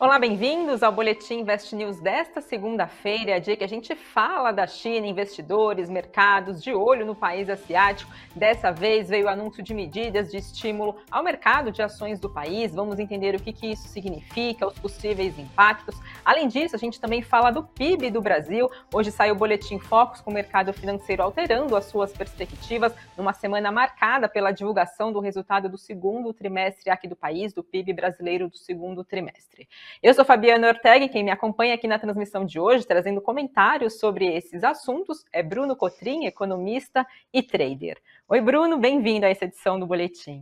Olá, 0.00 0.16
bem-vindos 0.16 0.84
ao 0.84 0.92
Boletim 0.92 1.40
Invest 1.40 1.74
News 1.74 1.98
desta 1.98 2.40
segunda-feira, 2.40 3.40
dia 3.40 3.56
que 3.56 3.64
a 3.64 3.68
gente 3.68 3.96
fala 3.96 4.52
da 4.52 4.64
China, 4.64 5.08
investidores, 5.08 5.90
mercados 5.90 6.62
de 6.62 6.72
olho 6.72 7.04
no 7.04 7.16
país 7.16 7.50
asiático. 7.50 8.08
Dessa 8.32 8.70
vez 8.70 9.08
veio 9.08 9.26
o 9.26 9.28
anúncio 9.28 9.60
de 9.60 9.74
medidas 9.74 10.30
de 10.30 10.36
estímulo 10.36 10.94
ao 11.10 11.24
mercado 11.24 11.72
de 11.72 11.82
ações 11.82 12.20
do 12.20 12.30
país. 12.30 12.72
Vamos 12.72 13.00
entender 13.00 13.34
o 13.34 13.42
que, 13.42 13.52
que 13.52 13.72
isso 13.72 13.88
significa, 13.88 14.68
os 14.68 14.78
possíveis 14.78 15.36
impactos. 15.36 15.96
Além 16.24 16.46
disso, 16.46 16.76
a 16.76 16.78
gente 16.78 17.00
também 17.00 17.20
fala 17.20 17.50
do 17.50 17.64
PIB 17.64 18.12
do 18.12 18.22
Brasil. 18.22 18.70
Hoje 18.94 19.10
saiu 19.10 19.34
o 19.34 19.38
Boletim 19.38 19.80
Focus 19.80 20.20
com 20.20 20.30
o 20.30 20.34
mercado 20.34 20.72
financeiro 20.72 21.24
alterando 21.24 21.74
as 21.74 21.86
suas 21.86 22.12
perspectivas 22.12 22.94
numa 23.16 23.32
semana 23.32 23.72
marcada 23.72 24.28
pela 24.28 24.52
divulgação 24.52 25.12
do 25.12 25.18
resultado 25.18 25.68
do 25.68 25.76
segundo 25.76 26.32
trimestre 26.32 26.88
aqui 26.88 27.08
do 27.08 27.16
país, 27.16 27.52
do 27.52 27.64
PIB 27.64 27.94
brasileiro 27.94 28.48
do 28.48 28.56
segundo 28.56 29.02
trimestre. 29.02 29.66
Eu 30.02 30.14
sou 30.14 30.24
Fabiana 30.24 30.68
Ortega 30.68 31.04
e 31.04 31.08
quem 31.08 31.24
me 31.24 31.30
acompanha 31.30 31.74
aqui 31.74 31.88
na 31.88 31.98
transmissão 31.98 32.44
de 32.44 32.60
hoje, 32.60 32.86
trazendo 32.86 33.20
comentários 33.20 33.98
sobre 33.98 34.26
esses 34.26 34.62
assuntos, 34.62 35.24
é 35.32 35.42
Bruno 35.42 35.74
Cotrim, 35.74 36.26
economista 36.26 37.06
e 37.32 37.42
trader. 37.42 38.00
Oi, 38.28 38.40
Bruno, 38.40 38.78
bem-vindo 38.78 39.26
a 39.26 39.28
essa 39.28 39.44
edição 39.44 39.78
do 39.78 39.86
Boletim. 39.86 40.40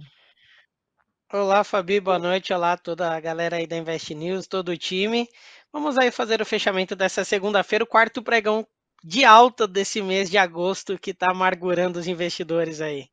Olá, 1.32 1.64
Fabi, 1.64 1.98
boa 2.00 2.18
noite. 2.18 2.52
Olá, 2.52 2.76
toda 2.76 3.10
a 3.10 3.18
galera 3.18 3.56
aí 3.56 3.66
da 3.66 3.76
Invest 3.76 4.14
News, 4.14 4.46
todo 4.46 4.68
o 4.68 4.76
time. 4.76 5.28
Vamos 5.72 5.98
aí 5.98 6.10
fazer 6.10 6.40
o 6.40 6.46
fechamento 6.46 6.94
dessa 6.94 7.24
segunda-feira, 7.24 7.82
o 7.84 7.88
quarto 7.88 8.22
pregão 8.22 8.66
de 9.02 9.24
alta 9.24 9.66
desse 9.66 10.00
mês 10.02 10.30
de 10.30 10.38
agosto 10.38 10.98
que 10.98 11.10
está 11.10 11.30
amargurando 11.30 11.98
os 11.98 12.06
investidores 12.06 12.80
aí. 12.80 13.08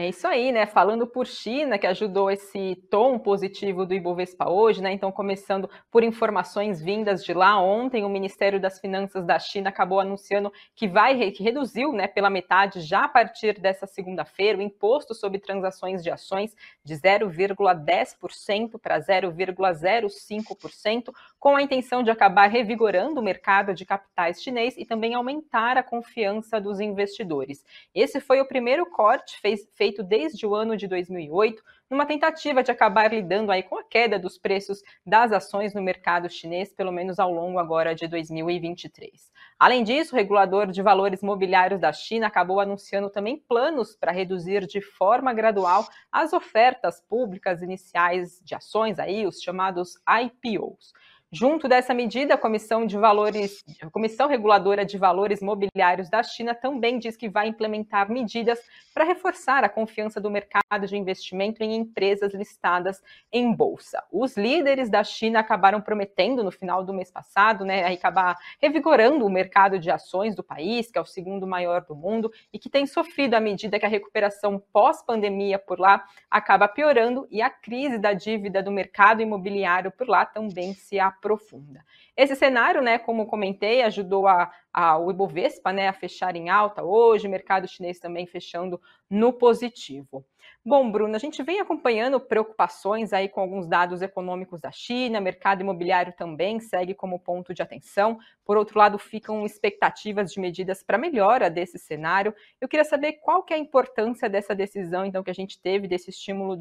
É 0.00 0.08
isso 0.08 0.28
aí, 0.28 0.52
né? 0.52 0.64
Falando 0.64 1.08
por 1.08 1.26
China, 1.26 1.76
que 1.76 1.84
ajudou 1.84 2.30
esse 2.30 2.76
tom 2.88 3.18
positivo 3.18 3.84
do 3.84 3.92
Ibovespa 3.92 4.48
hoje, 4.48 4.80
né? 4.80 4.92
Então, 4.92 5.10
começando 5.10 5.68
por 5.90 6.04
informações 6.04 6.80
vindas 6.80 7.24
de 7.24 7.34
lá, 7.34 7.60
ontem 7.60 8.04
o 8.04 8.08
Ministério 8.08 8.60
das 8.60 8.78
Finanças 8.78 9.26
da 9.26 9.40
China 9.40 9.70
acabou 9.70 9.98
anunciando 9.98 10.52
que 10.76 10.86
vai 10.86 11.32
que 11.32 11.42
reduziu, 11.42 11.92
né, 11.92 12.06
pela 12.06 12.30
metade 12.30 12.80
já 12.80 13.06
a 13.06 13.08
partir 13.08 13.58
dessa 13.58 13.88
segunda-feira 13.88 14.58
o 14.58 14.62
imposto 14.62 15.16
sobre 15.16 15.40
transações 15.40 16.00
de 16.00 16.12
ações 16.12 16.54
de 16.84 16.94
0,10% 16.94 18.78
para 18.78 19.00
0,05%, 19.00 21.12
com 21.40 21.56
a 21.56 21.62
intenção 21.62 22.04
de 22.04 22.10
acabar 22.12 22.46
revigorando 22.46 23.20
o 23.20 23.24
mercado 23.24 23.74
de 23.74 23.84
capitais 23.84 24.40
chinês 24.40 24.76
e 24.78 24.84
também 24.84 25.14
aumentar 25.14 25.76
a 25.76 25.82
confiança 25.82 26.60
dos 26.60 26.78
investidores. 26.78 27.64
Esse 27.92 28.20
foi 28.20 28.40
o 28.40 28.46
primeiro 28.46 28.86
corte 28.86 29.40
feito 29.40 29.87
feito 29.88 30.02
desde 30.02 30.46
o 30.46 30.54
ano 30.54 30.76
de 30.76 30.86
2008, 30.86 31.62
numa 31.88 32.04
tentativa 32.04 32.62
de 32.62 32.70
acabar 32.70 33.10
lidando 33.10 33.50
aí 33.50 33.62
com 33.62 33.78
a 33.78 33.82
queda 33.82 34.18
dos 34.18 34.36
preços 34.36 34.82
das 35.06 35.32
ações 35.32 35.72
no 35.72 35.80
mercado 35.80 36.28
chinês, 36.28 36.74
pelo 36.74 36.92
menos 36.92 37.18
ao 37.18 37.32
longo 37.32 37.58
agora 37.58 37.94
de 37.94 38.06
2023. 38.06 39.32
Além 39.58 39.82
disso, 39.82 40.14
o 40.14 40.18
regulador 40.18 40.66
de 40.66 40.82
valores 40.82 41.22
mobiliários 41.22 41.80
da 41.80 41.90
China 41.90 42.26
acabou 42.26 42.60
anunciando 42.60 43.08
também 43.08 43.38
planos 43.48 43.96
para 43.96 44.12
reduzir 44.12 44.66
de 44.66 44.82
forma 44.82 45.32
gradual 45.32 45.86
as 46.12 46.34
ofertas 46.34 47.00
públicas 47.00 47.62
iniciais 47.62 48.42
de 48.44 48.54
ações 48.54 48.98
aí, 48.98 49.26
os 49.26 49.40
chamados 49.40 49.94
IPOs. 50.06 50.92
Junto 51.30 51.68
dessa 51.68 51.92
medida, 51.92 52.32
a 52.32 52.38
Comissão 52.38 52.86
de 52.86 52.96
Valores, 52.96 53.62
a 53.82 53.90
Comissão 53.90 54.28
Reguladora 54.28 54.82
de 54.82 54.96
Valores 54.96 55.42
Mobiliários 55.42 56.08
da 56.08 56.22
China 56.22 56.54
também 56.54 56.98
diz 56.98 57.18
que 57.18 57.28
vai 57.28 57.48
implementar 57.48 58.10
medidas 58.10 58.58
para 58.94 59.04
reforçar 59.04 59.62
a 59.62 59.68
confiança 59.68 60.18
do 60.22 60.30
mercado 60.30 60.86
de 60.86 60.96
investimento 60.96 61.62
em 61.62 61.76
empresas 61.76 62.32
listadas 62.32 63.02
em 63.30 63.52
bolsa. 63.52 64.02
Os 64.10 64.38
líderes 64.38 64.88
da 64.88 65.04
China 65.04 65.40
acabaram 65.40 65.82
prometendo 65.82 66.42
no 66.42 66.50
final 66.50 66.82
do 66.82 66.94
mês 66.94 67.10
passado, 67.10 67.62
né, 67.62 67.84
acabar 67.84 68.34
revigorando 68.58 69.26
o 69.26 69.30
mercado 69.30 69.78
de 69.78 69.90
ações 69.90 70.34
do 70.34 70.42
país, 70.42 70.90
que 70.90 70.96
é 70.96 71.00
o 71.00 71.04
segundo 71.06 71.46
maior 71.46 71.82
do 71.82 71.94
mundo 71.94 72.32
e 72.50 72.58
que 72.58 72.70
tem 72.70 72.86
sofrido 72.86 73.34
à 73.34 73.40
medida 73.40 73.78
que 73.78 73.84
a 73.84 73.88
recuperação 73.88 74.62
pós-pandemia 74.72 75.58
por 75.58 75.78
lá 75.78 76.02
acaba 76.30 76.66
piorando 76.66 77.28
e 77.30 77.42
a 77.42 77.50
crise 77.50 77.98
da 77.98 78.14
dívida 78.14 78.62
do 78.62 78.70
mercado 78.70 79.20
imobiliário 79.20 79.92
por 79.92 80.08
lá 80.08 80.24
também 80.24 80.72
se 80.72 80.98
aprofunda. 81.18 81.84
Esse 82.16 82.34
cenário, 82.34 82.80
né, 82.80 82.98
como 82.98 83.26
comentei, 83.26 83.82
ajudou 83.82 84.26
a, 84.26 84.50
a, 84.72 84.98
o 84.98 85.10
Ibovespa 85.10 85.72
né, 85.72 85.88
a 85.88 85.92
fechar 85.92 86.34
em 86.36 86.48
alta 86.48 86.82
hoje, 86.82 87.26
o 87.26 87.30
mercado 87.30 87.68
chinês 87.68 87.98
também 87.98 88.26
fechando 88.26 88.80
no 89.10 89.32
positivo. 89.32 90.24
Bom, 90.64 90.90
Bruno, 90.90 91.16
a 91.16 91.18
gente 91.18 91.42
vem 91.42 91.60
acompanhando 91.60 92.20
preocupações 92.20 93.12
aí 93.12 93.28
com 93.28 93.40
alguns 93.40 93.66
dados 93.66 94.02
econômicos 94.02 94.60
da 94.60 94.70
China, 94.70 95.20
mercado 95.20 95.62
imobiliário 95.62 96.12
também 96.16 96.60
segue 96.60 96.94
como 96.94 97.18
ponto 97.18 97.54
de 97.54 97.62
atenção. 97.62 98.18
Por 98.44 98.56
outro 98.56 98.78
lado, 98.78 98.98
ficam 98.98 99.44
expectativas 99.44 100.32
de 100.32 100.40
medidas 100.40 100.82
para 100.82 100.98
melhora 100.98 101.50
desse 101.50 101.78
cenário. 101.78 102.34
Eu 102.60 102.68
queria 102.68 102.84
saber 102.84 103.14
qual 103.14 103.42
que 103.42 103.52
é 103.52 103.56
a 103.56 103.60
importância 103.60 104.28
dessa 104.28 104.54
decisão, 104.54 105.04
então, 105.04 105.22
que 105.22 105.30
a 105.30 105.34
gente 105.34 105.60
teve 105.60 105.88
desse 105.88 106.10
estímulo 106.10 106.56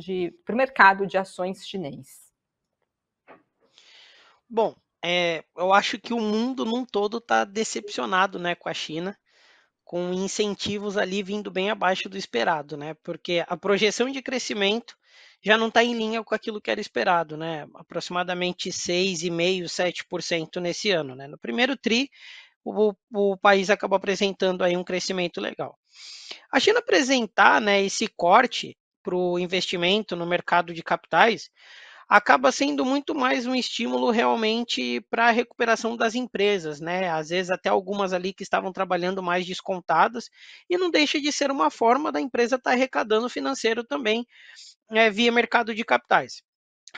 para 0.45 0.53
o 0.53 0.57
mercado 0.57 1.06
de 1.06 1.18
ações 1.18 1.66
chinês. 1.68 2.26
Bom, 4.49 4.75
é, 5.03 5.43
eu 5.55 5.73
acho 5.73 5.99
que 5.99 6.13
o 6.13 6.19
mundo 6.19 6.65
num 6.65 6.85
todo 6.85 7.17
está 7.17 7.43
decepcionado 7.43 8.39
né, 8.39 8.55
com 8.55 8.69
a 8.69 8.73
China, 8.73 9.17
com 9.83 10.13
incentivos 10.13 10.97
ali 10.97 11.23
vindo 11.23 11.49
bem 11.49 11.69
abaixo 11.69 12.09
do 12.09 12.17
esperado, 12.17 12.75
né? 12.75 12.93
Porque 13.03 13.43
a 13.47 13.55
projeção 13.55 14.09
de 14.11 14.21
crescimento 14.21 14.95
já 15.41 15.57
não 15.57 15.69
está 15.69 15.83
em 15.83 15.93
linha 15.93 16.23
com 16.23 16.35
aquilo 16.35 16.61
que 16.61 16.69
era 16.69 16.81
esperado, 16.81 17.37
né? 17.37 17.65
Aproximadamente 17.75 18.69
6,5%, 18.69 19.63
7% 19.65 20.59
nesse 20.59 20.91
ano. 20.91 21.15
Né? 21.15 21.27
No 21.27 21.37
primeiro 21.37 21.77
TRI, 21.77 22.09
o, 22.65 22.93
o 23.13 23.37
país 23.37 23.69
acabou 23.69 23.95
apresentando 23.95 24.63
aí 24.63 24.75
um 24.75 24.83
crescimento 24.83 25.39
legal. 25.39 25.77
A 26.51 26.59
China 26.59 26.79
apresentar 26.79 27.61
né, 27.61 27.81
esse 27.81 28.07
corte 28.07 28.77
para 29.01 29.15
o 29.15 29.39
investimento 29.39 30.17
no 30.17 30.25
mercado 30.25 30.73
de 30.73 30.83
capitais 30.83 31.49
acaba 32.07 32.51
sendo 32.51 32.85
muito 32.85 33.13
mais 33.13 33.45
um 33.45 33.53
estímulo 33.53 34.09
realmente 34.12 35.01
para 35.09 35.28
a 35.28 35.31
recuperação 35.31 35.97
das 35.97 36.16
empresas, 36.16 36.79
né? 36.79 37.09
Às 37.09 37.29
vezes 37.29 37.51
até 37.51 37.69
algumas 37.69 38.13
ali 38.13 38.34
que 38.34 38.44
estavam 38.44 38.72
trabalhando 38.72 39.22
mais 39.22 39.45
descontadas, 39.45 40.29
e 40.69 40.78
não 40.78 40.90
deixa 40.90 41.19
de 41.19 41.31
ser 41.31 41.51
uma 41.51 41.69
forma 41.69 42.12
da 42.12 42.22
empresa 42.22 42.56
estar 42.56 42.72
tá 42.72 42.75
arrecadando 42.75 43.29
financeiro 43.29 43.84
também 43.84 44.25
é, 44.91 45.09
via 45.09 45.31
mercado 45.31 45.75
de 45.75 45.84
capitais. 45.84 46.41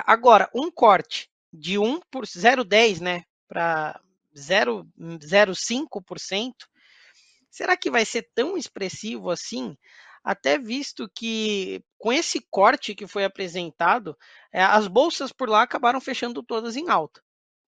Agora, 0.05 0.49
um 0.53 0.69
corte 0.71 1.29
de 1.51 1.79
1 1.79 1.99
por 2.11 2.25
0,10, 2.25 3.01
né, 3.01 3.23
para 3.47 3.99
0,05%, 4.35 6.53
será 7.49 7.75
que 7.75 7.89
vai 7.89 8.05
ser 8.05 8.29
tão 8.35 8.55
expressivo 8.55 9.31
assim? 9.31 9.75
Até 10.23 10.57
visto 10.57 11.09
que 11.15 11.83
com 11.97 12.11
esse 12.11 12.39
corte 12.49 12.95
que 12.95 13.07
foi 13.07 13.23
apresentado, 13.25 14.17
é, 14.53 14.61
as 14.63 14.87
bolsas 14.87 15.31
por 15.31 15.49
lá 15.49 15.61
acabaram 15.63 15.99
fechando 15.99 16.43
todas 16.43 16.75
em 16.75 16.89
alta. 16.89 17.21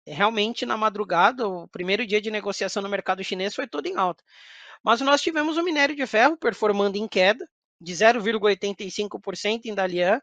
Realmente, 0.06 0.66
na 0.66 0.78
madrugada, 0.78 1.48
o 1.48 1.68
primeiro 1.68 2.06
dia 2.06 2.22
de 2.22 2.32
negociação 2.32 2.82
no 2.82 2.90
mercado 2.90 3.24
chinês 3.24 3.54
foi 3.54 3.68
todo 3.68 3.86
em 3.86 3.96
alta. 3.96 4.24
Mas 4.84 5.00
nós 5.02 5.22
tivemos 5.22 5.58
o 5.58 5.64
minério 5.64 5.96
de 5.96 6.06
ferro 6.08 6.38
performando 6.38 6.98
em 6.98 7.08
queda, 7.08 7.48
de 7.80 7.94
0,85% 7.94 9.66
em 9.66 9.76
Dalian. 9.76 10.20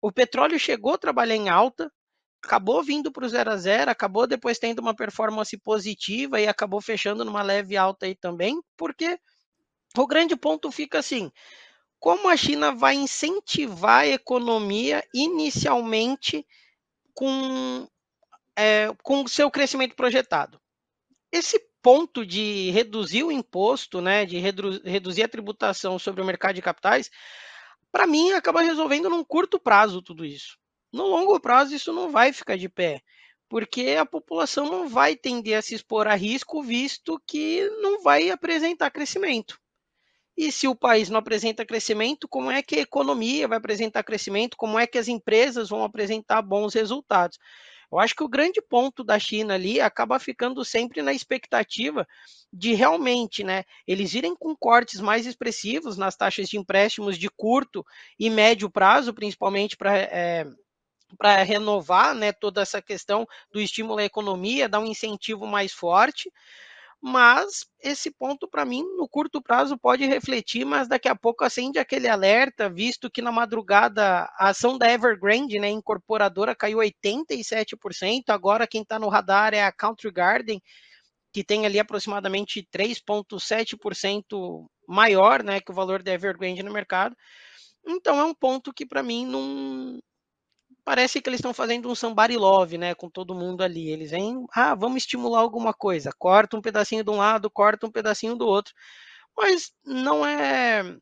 O 0.00 0.12
petróleo 0.12 0.58
chegou 0.58 0.94
a 0.94 0.98
trabalhar 0.98 1.36
em 1.36 1.48
alta, 1.48 1.90
acabou 2.44 2.82
vindo 2.82 3.10
para 3.10 3.24
o 3.24 3.28
0 3.28 3.50
a 3.50 3.56
0, 3.56 3.90
acabou 3.90 4.26
depois 4.26 4.58
tendo 4.58 4.80
uma 4.80 4.94
performance 4.94 5.56
positiva 5.58 6.40
e 6.40 6.46
acabou 6.46 6.80
fechando 6.80 7.24
numa 7.24 7.42
leve 7.42 7.76
alta 7.76 8.06
aí 8.06 8.14
também, 8.14 8.60
porque 8.76 9.18
o 10.02 10.06
grande 10.06 10.36
ponto 10.36 10.70
fica 10.70 10.98
assim: 10.98 11.30
como 11.98 12.28
a 12.28 12.36
China 12.36 12.72
vai 12.72 12.94
incentivar 12.94 14.00
a 14.00 14.08
economia 14.08 15.02
inicialmente 15.14 16.46
com 17.14 17.88
é, 18.56 18.94
com 19.02 19.26
seu 19.26 19.50
crescimento 19.50 19.94
projetado? 19.94 20.60
Esse 21.32 21.58
ponto 21.82 22.24
de 22.24 22.70
reduzir 22.70 23.24
o 23.24 23.32
imposto, 23.32 24.00
né, 24.00 24.24
de 24.24 24.38
redu 24.38 24.80
reduzir 24.84 25.22
a 25.22 25.28
tributação 25.28 25.98
sobre 25.98 26.22
o 26.22 26.24
mercado 26.24 26.54
de 26.54 26.62
capitais, 26.62 27.10
para 27.92 28.06
mim 28.06 28.32
acaba 28.32 28.62
resolvendo 28.62 29.08
num 29.10 29.24
curto 29.24 29.58
prazo 29.58 30.02
tudo 30.02 30.24
isso. 30.24 30.58
No 30.92 31.06
longo 31.06 31.38
prazo 31.40 31.74
isso 31.74 31.92
não 31.92 32.10
vai 32.10 32.32
ficar 32.32 32.56
de 32.56 32.68
pé, 32.68 33.02
porque 33.48 33.96
a 33.98 34.06
população 34.06 34.66
não 34.66 34.88
vai 34.88 35.16
tender 35.16 35.58
a 35.58 35.62
se 35.62 35.74
expor 35.74 36.06
a 36.06 36.14
risco, 36.14 36.62
visto 36.62 37.20
que 37.26 37.68
não 37.80 38.02
vai 38.02 38.30
apresentar 38.30 38.90
crescimento. 38.90 39.58
E 40.36 40.50
se 40.50 40.66
o 40.66 40.74
país 40.74 41.08
não 41.08 41.18
apresenta 41.18 41.64
crescimento, 41.64 42.28
como 42.28 42.50
é 42.50 42.62
que 42.62 42.76
a 42.76 42.80
economia 42.80 43.46
vai 43.46 43.58
apresentar 43.58 44.02
crescimento? 44.02 44.56
Como 44.56 44.78
é 44.78 44.86
que 44.86 44.98
as 44.98 45.08
empresas 45.08 45.68
vão 45.68 45.84
apresentar 45.84 46.42
bons 46.42 46.74
resultados? 46.74 47.38
Eu 47.90 48.00
acho 48.00 48.16
que 48.16 48.24
o 48.24 48.28
grande 48.28 48.60
ponto 48.60 49.04
da 49.04 49.18
China 49.18 49.54
ali 49.54 49.80
acaba 49.80 50.18
ficando 50.18 50.64
sempre 50.64 51.00
na 51.00 51.12
expectativa 51.12 52.06
de 52.52 52.74
realmente, 52.74 53.44
né, 53.44 53.64
eles 53.86 54.14
irem 54.14 54.34
com 54.34 54.56
cortes 54.56 55.00
mais 55.00 55.26
expressivos 55.26 55.96
nas 55.96 56.16
taxas 56.16 56.48
de 56.48 56.56
empréstimos 56.58 57.16
de 57.16 57.28
curto 57.28 57.84
e 58.18 58.28
médio 58.28 58.68
prazo, 58.68 59.14
principalmente 59.14 59.76
para 59.76 59.96
é, 59.96 60.44
para 61.16 61.42
renovar 61.42 62.14
né, 62.14 62.32
toda 62.32 62.62
essa 62.62 62.82
questão 62.82 63.26
do 63.52 63.60
estímulo 63.60 63.98
à 64.00 64.04
economia, 64.04 64.68
dar 64.68 64.80
um 64.80 64.86
incentivo 64.86 65.46
mais 65.46 65.72
forte. 65.72 66.30
Mas 67.06 67.66
esse 67.82 68.10
ponto, 68.10 68.48
para 68.48 68.64
mim, 68.64 68.82
no 68.96 69.06
curto 69.06 69.42
prazo 69.42 69.76
pode 69.76 70.06
refletir, 70.06 70.64
mas 70.64 70.88
daqui 70.88 71.06
a 71.06 71.14
pouco 71.14 71.44
acende 71.44 71.78
aquele 71.78 72.08
alerta, 72.08 72.70
visto 72.70 73.10
que 73.10 73.20
na 73.20 73.30
madrugada 73.30 74.26
a 74.38 74.48
ação 74.48 74.78
da 74.78 74.90
Evergrande, 74.90 75.58
né, 75.58 75.68
incorporadora, 75.68 76.56
caiu 76.56 76.78
87%. 76.78 78.30
Agora 78.30 78.66
quem 78.66 78.80
está 78.80 78.98
no 78.98 79.10
radar 79.10 79.52
é 79.52 79.62
a 79.62 79.70
Country 79.70 80.10
Garden, 80.10 80.62
que 81.30 81.44
tem 81.44 81.66
ali 81.66 81.78
aproximadamente 81.78 82.66
3,7% 82.72 84.66
maior 84.88 85.42
né, 85.42 85.60
que 85.60 85.72
o 85.72 85.74
valor 85.74 86.02
da 86.02 86.10
Evergrande 86.10 86.62
no 86.62 86.72
mercado. 86.72 87.14
Então 87.86 88.18
é 88.18 88.24
um 88.24 88.34
ponto 88.34 88.72
que 88.72 88.86
para 88.86 89.02
mim 89.02 89.26
não, 89.26 90.00
parece 90.84 91.20
que 91.20 91.28
eles 91.28 91.38
estão 91.38 91.54
fazendo 91.54 91.90
um 91.90 91.94
somebody 91.94 92.36
love, 92.36 92.78
né, 92.78 92.94
com 92.94 93.08
todo 93.10 93.34
mundo 93.34 93.62
ali. 93.62 93.90
Eles 93.90 94.10
vêm, 94.10 94.44
ah, 94.54 94.74
vamos 94.74 94.98
estimular 94.98 95.40
alguma 95.40 95.72
coisa, 95.74 96.10
corta 96.18 96.56
um 96.56 96.62
pedacinho 96.62 97.04
de 97.04 97.10
um 97.10 97.16
lado, 97.16 97.50
corta 97.50 97.86
um 97.86 97.90
pedacinho 97.90 98.36
do 98.36 98.46
outro. 98.46 98.74
Mas 99.36 99.72
não 99.84 100.26
é. 100.26 100.96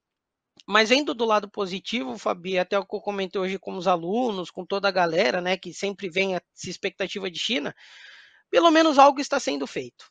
Mas 0.67 0.91
vendo 0.91 1.15
do 1.15 1.25
lado 1.25 1.51
positivo, 1.51 2.19
Fabi, 2.19 2.59
até 2.59 2.79
o 2.79 2.87
que 2.87 2.97
eu 2.97 3.01
comentei 3.01 3.41
hoje 3.41 3.59
com 3.59 3.77
os 3.77 3.89
alunos, 3.89 4.51
com 4.51 4.65
toda 4.67 4.89
a 4.89 4.93
galera, 4.93 5.41
né, 5.41 5.57
que 5.57 5.75
sempre 5.75 6.09
vem 6.09 6.35
essa 6.37 6.71
expectativa 6.71 7.31
de 7.31 7.39
China, 7.39 7.75
pelo 8.51 8.71
menos 8.71 8.99
algo 8.99 9.21
está 9.21 9.41
sendo 9.41 9.67
feito. 9.67 10.11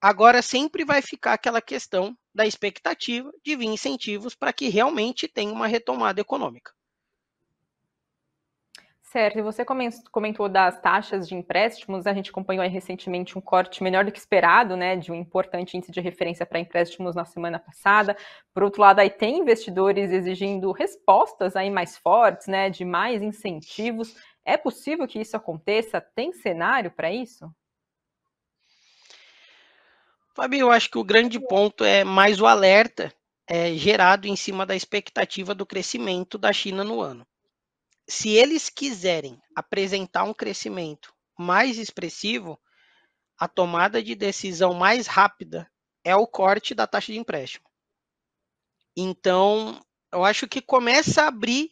Agora 0.00 0.42
sempre 0.42 0.84
vai 0.84 1.00
ficar 1.02 1.34
aquela 1.34 1.62
questão 1.62 2.16
da 2.34 2.46
expectativa 2.46 3.30
de 3.44 3.56
vir 3.56 3.66
incentivos 3.66 4.34
para 4.34 4.52
que 4.52 4.68
realmente 4.68 5.28
tenha 5.28 5.52
uma 5.52 5.66
retomada 5.66 6.20
econômica. 6.20 6.72
Certo, 9.12 9.38
e 9.38 9.42
você 9.42 9.62
comentou 10.10 10.48
das 10.48 10.80
taxas 10.80 11.28
de 11.28 11.34
empréstimos, 11.34 12.06
a 12.06 12.14
gente 12.14 12.30
acompanhou 12.30 12.66
recentemente 12.66 13.36
um 13.36 13.42
corte 13.42 13.82
menor 13.82 14.06
do 14.06 14.10
que 14.10 14.18
esperado, 14.18 14.74
né, 14.74 14.96
de 14.96 15.12
um 15.12 15.14
importante 15.14 15.76
índice 15.76 15.92
de 15.92 16.00
referência 16.00 16.46
para 16.46 16.58
empréstimos 16.58 17.14
na 17.14 17.26
semana 17.26 17.58
passada. 17.58 18.16
Por 18.54 18.62
outro 18.62 18.80
lado, 18.80 19.00
aí 19.00 19.10
tem 19.10 19.40
investidores 19.40 20.10
exigindo 20.10 20.72
respostas 20.72 21.54
aí 21.56 21.68
mais 21.68 21.94
fortes, 21.98 22.46
né, 22.46 22.70
de 22.70 22.86
mais 22.86 23.20
incentivos. 23.20 24.16
É 24.46 24.56
possível 24.56 25.06
que 25.06 25.20
isso 25.20 25.36
aconteça? 25.36 26.00
Tem 26.00 26.32
cenário 26.32 26.90
para 26.90 27.12
isso? 27.12 27.54
Fabio, 30.34 30.60
eu 30.60 30.70
acho 30.70 30.90
que 30.90 30.96
o 30.96 31.04
grande 31.04 31.38
ponto 31.38 31.84
é 31.84 32.02
mais 32.02 32.40
o 32.40 32.46
alerta 32.46 33.12
é, 33.46 33.74
gerado 33.74 34.26
em 34.26 34.36
cima 34.36 34.64
da 34.64 34.74
expectativa 34.74 35.54
do 35.54 35.66
crescimento 35.66 36.38
da 36.38 36.50
China 36.50 36.82
no 36.82 36.98
ano 36.98 37.26
se 38.08 38.30
eles 38.30 38.68
quiserem 38.68 39.40
apresentar 39.54 40.24
um 40.24 40.34
crescimento 40.34 41.14
mais 41.38 41.78
expressivo, 41.78 42.60
a 43.38 43.48
tomada 43.48 44.02
de 44.02 44.14
decisão 44.14 44.74
mais 44.74 45.06
rápida 45.06 45.70
é 46.04 46.14
o 46.14 46.26
corte 46.26 46.74
da 46.74 46.86
taxa 46.86 47.12
de 47.12 47.18
empréstimo. 47.18 47.66
Então, 48.96 49.80
eu 50.12 50.24
acho 50.24 50.46
que 50.46 50.60
começa 50.60 51.22
a 51.22 51.28
abrir 51.28 51.70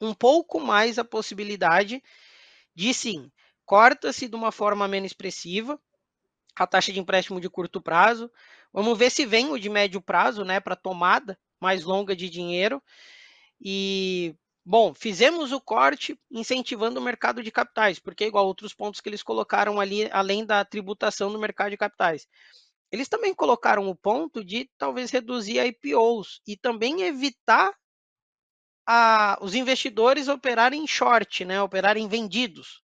um 0.00 0.14
pouco 0.14 0.60
mais 0.60 0.98
a 0.98 1.04
possibilidade 1.04 2.02
de 2.74 2.94
sim, 2.94 3.30
corta-se 3.64 4.28
de 4.28 4.36
uma 4.36 4.52
forma 4.52 4.88
menos 4.88 5.10
expressiva 5.10 5.80
a 6.56 6.66
taxa 6.66 6.92
de 6.92 7.00
empréstimo 7.00 7.40
de 7.40 7.48
curto 7.48 7.80
prazo. 7.80 8.30
Vamos 8.72 8.98
ver 8.98 9.10
se 9.10 9.24
vem 9.24 9.50
o 9.50 9.58
de 9.58 9.68
médio 9.68 10.00
prazo, 10.02 10.44
né, 10.44 10.60
para 10.60 10.76
tomada 10.76 11.38
mais 11.60 11.84
longa 11.84 12.14
de 12.16 12.28
dinheiro. 12.28 12.82
E 13.60 14.34
Bom, 14.70 14.92
fizemos 14.92 15.50
o 15.50 15.62
corte 15.62 16.20
incentivando 16.30 17.00
o 17.00 17.02
mercado 17.02 17.42
de 17.42 17.50
capitais, 17.50 17.98
porque 17.98 18.26
igual 18.26 18.46
outros 18.46 18.74
pontos 18.74 19.00
que 19.00 19.08
eles 19.08 19.22
colocaram 19.22 19.80
ali, 19.80 20.10
além 20.12 20.44
da 20.44 20.62
tributação 20.62 21.30
no 21.30 21.38
mercado 21.38 21.70
de 21.70 21.78
capitais. 21.78 22.28
Eles 22.92 23.08
também 23.08 23.34
colocaram 23.34 23.88
o 23.88 23.96
ponto 23.96 24.44
de 24.44 24.70
talvez 24.76 25.10
reduzir 25.10 25.58
IPOs 25.58 26.42
e 26.46 26.54
também 26.54 27.00
evitar 27.00 27.74
a, 28.86 29.38
os 29.40 29.54
investidores 29.54 30.28
operarem 30.28 30.86
short, 30.86 31.46
né, 31.46 31.62
operarem 31.62 32.06
vendidos. 32.06 32.82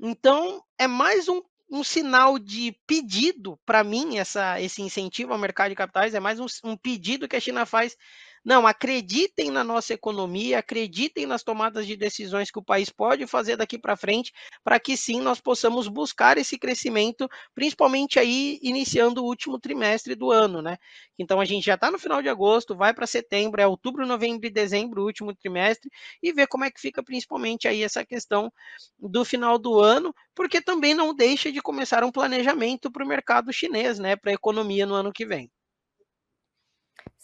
Então, 0.00 0.64
é 0.76 0.88
mais 0.88 1.28
um, 1.28 1.40
um 1.70 1.84
sinal 1.84 2.40
de 2.40 2.76
pedido 2.88 3.56
para 3.64 3.84
mim, 3.84 4.18
essa, 4.18 4.60
esse 4.60 4.82
incentivo 4.82 5.32
ao 5.32 5.38
mercado 5.38 5.70
de 5.70 5.76
capitais, 5.76 6.12
é 6.12 6.18
mais 6.18 6.40
um, 6.40 6.46
um 6.64 6.76
pedido 6.76 7.28
que 7.28 7.36
a 7.36 7.40
China 7.40 7.64
faz 7.64 7.96
não, 8.44 8.66
acreditem 8.66 9.50
na 9.50 9.62
nossa 9.64 9.94
economia, 9.94 10.58
acreditem 10.58 11.26
nas 11.26 11.42
tomadas 11.44 11.86
de 11.86 11.96
decisões 11.96 12.50
que 12.50 12.58
o 12.58 12.64
país 12.64 12.90
pode 12.90 13.26
fazer 13.26 13.56
daqui 13.56 13.78
para 13.78 13.96
frente, 13.96 14.32
para 14.64 14.80
que 14.80 14.96
sim 14.96 15.20
nós 15.20 15.40
possamos 15.40 15.86
buscar 15.88 16.36
esse 16.38 16.58
crescimento, 16.58 17.28
principalmente 17.54 18.18
aí 18.18 18.58
iniciando 18.62 19.22
o 19.22 19.26
último 19.26 19.58
trimestre 19.60 20.14
do 20.14 20.30
ano, 20.32 20.60
né? 20.62 20.76
Então 21.18 21.40
a 21.40 21.44
gente 21.44 21.64
já 21.64 21.74
está 21.74 21.90
no 21.90 21.98
final 21.98 22.20
de 22.22 22.28
agosto, 22.28 22.76
vai 22.76 22.92
para 22.94 23.06
setembro, 23.06 23.60
é 23.60 23.66
outubro, 23.66 24.06
novembro 24.06 24.46
e 24.46 24.50
dezembro, 24.50 25.02
o 25.02 25.06
último 25.06 25.34
trimestre, 25.34 25.90
e 26.22 26.32
ver 26.32 26.46
como 26.48 26.64
é 26.64 26.70
que 26.70 26.80
fica 26.80 27.02
principalmente 27.02 27.68
aí 27.68 27.82
essa 27.82 28.04
questão 28.04 28.52
do 28.98 29.24
final 29.24 29.58
do 29.58 29.78
ano, 29.80 30.14
porque 30.34 30.60
também 30.60 30.94
não 30.94 31.14
deixa 31.14 31.50
de 31.52 31.60
começar 31.60 32.04
um 32.04 32.12
planejamento 32.12 32.90
para 32.90 33.04
o 33.04 33.08
mercado 33.08 33.52
chinês, 33.52 33.98
né? 33.98 34.16
Para 34.16 34.30
a 34.30 34.34
economia 34.34 34.86
no 34.86 34.94
ano 34.94 35.12
que 35.12 35.26
vem. 35.26 35.50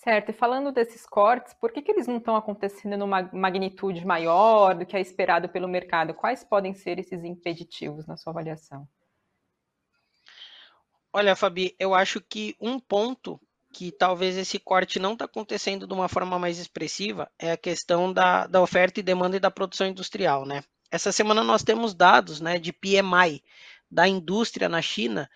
Certo, 0.08 0.30
e 0.30 0.32
falando 0.32 0.72
desses 0.72 1.04
cortes, 1.04 1.52
por 1.60 1.70
que, 1.70 1.82
que 1.82 1.92
eles 1.92 2.06
não 2.06 2.16
estão 2.16 2.34
acontecendo 2.34 2.96
numa 2.96 3.28
magnitude 3.30 4.06
maior 4.06 4.74
do 4.74 4.86
que 4.86 4.96
é 4.96 5.00
esperado 5.02 5.50
pelo 5.50 5.68
mercado? 5.68 6.14
Quais 6.14 6.42
podem 6.42 6.72
ser 6.72 6.98
esses 6.98 7.22
impeditivos 7.22 8.06
na 8.06 8.16
sua 8.16 8.30
avaliação? 8.30 8.88
Olha, 11.12 11.36
Fabi, 11.36 11.76
eu 11.78 11.94
acho 11.94 12.22
que 12.22 12.56
um 12.58 12.80
ponto 12.80 13.38
que 13.70 13.92
talvez 13.92 14.38
esse 14.38 14.58
corte 14.58 14.98
não 14.98 15.12
está 15.12 15.26
acontecendo 15.26 15.86
de 15.86 15.92
uma 15.92 16.08
forma 16.08 16.38
mais 16.38 16.58
expressiva 16.58 17.30
é 17.38 17.52
a 17.52 17.58
questão 17.58 18.10
da, 18.10 18.46
da 18.46 18.62
oferta 18.62 19.00
e 19.00 19.02
demanda 19.02 19.36
e 19.36 19.40
da 19.40 19.50
produção 19.50 19.86
industrial, 19.86 20.46
né? 20.46 20.64
Essa 20.90 21.12
semana 21.12 21.44
nós 21.44 21.62
temos 21.62 21.92
dados 21.92 22.40
né, 22.40 22.58
de 22.58 22.72
PMI 22.72 23.42
da 23.90 24.08
indústria 24.08 24.70
na 24.70 24.80
China 24.80 25.28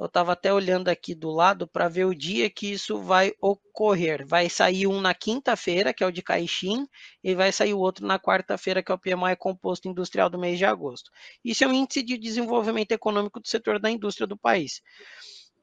eu 0.00 0.06
estava 0.06 0.32
até 0.32 0.50
olhando 0.50 0.88
aqui 0.88 1.14
do 1.14 1.28
lado 1.28 1.68
para 1.68 1.86
ver 1.86 2.06
o 2.06 2.14
dia 2.14 2.48
que 2.48 2.72
isso 2.72 3.02
vai 3.02 3.34
ocorrer. 3.38 4.26
Vai 4.26 4.48
sair 4.48 4.86
um 4.86 4.98
na 4.98 5.12
quinta-feira, 5.12 5.92
que 5.92 6.02
é 6.02 6.06
o 6.06 6.10
de 6.10 6.22
Caixin, 6.22 6.88
e 7.22 7.34
vai 7.34 7.52
sair 7.52 7.74
o 7.74 7.78
outro 7.78 8.06
na 8.06 8.18
quarta-feira, 8.18 8.82
que 8.82 8.90
é 8.90 8.94
o 8.94 8.98
PMI 8.98 9.36
Composto 9.38 9.88
Industrial 9.88 10.30
do 10.30 10.38
mês 10.38 10.56
de 10.56 10.64
agosto. 10.64 11.10
Isso 11.44 11.64
é 11.64 11.66
um 11.66 11.74
índice 11.74 12.02
de 12.02 12.16
desenvolvimento 12.16 12.92
econômico 12.92 13.40
do 13.40 13.46
setor 13.46 13.78
da 13.78 13.90
indústria 13.90 14.26
do 14.26 14.38
país. 14.38 14.80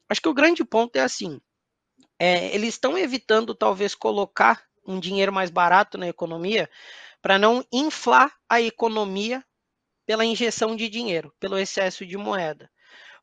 Acho 0.07 0.21
que 0.21 0.29
o 0.29 0.35
grande 0.35 0.63
ponto 0.63 0.95
é 0.97 1.01
assim: 1.01 1.41
é, 2.19 2.53
eles 2.53 2.75
estão 2.75 2.95
evitando 2.95 3.55
talvez 3.55 3.95
colocar 3.95 4.63
um 4.85 4.99
dinheiro 4.99 5.33
mais 5.33 5.49
barato 5.49 5.97
na 5.97 6.07
economia 6.07 6.69
para 7.23 7.39
não 7.39 7.65
inflar 7.73 8.31
a 8.47 8.61
economia 8.61 9.43
pela 10.05 10.23
injeção 10.23 10.75
de 10.75 10.87
dinheiro, 10.87 11.33
pelo 11.39 11.57
excesso 11.57 12.05
de 12.05 12.17
moeda. 12.17 12.69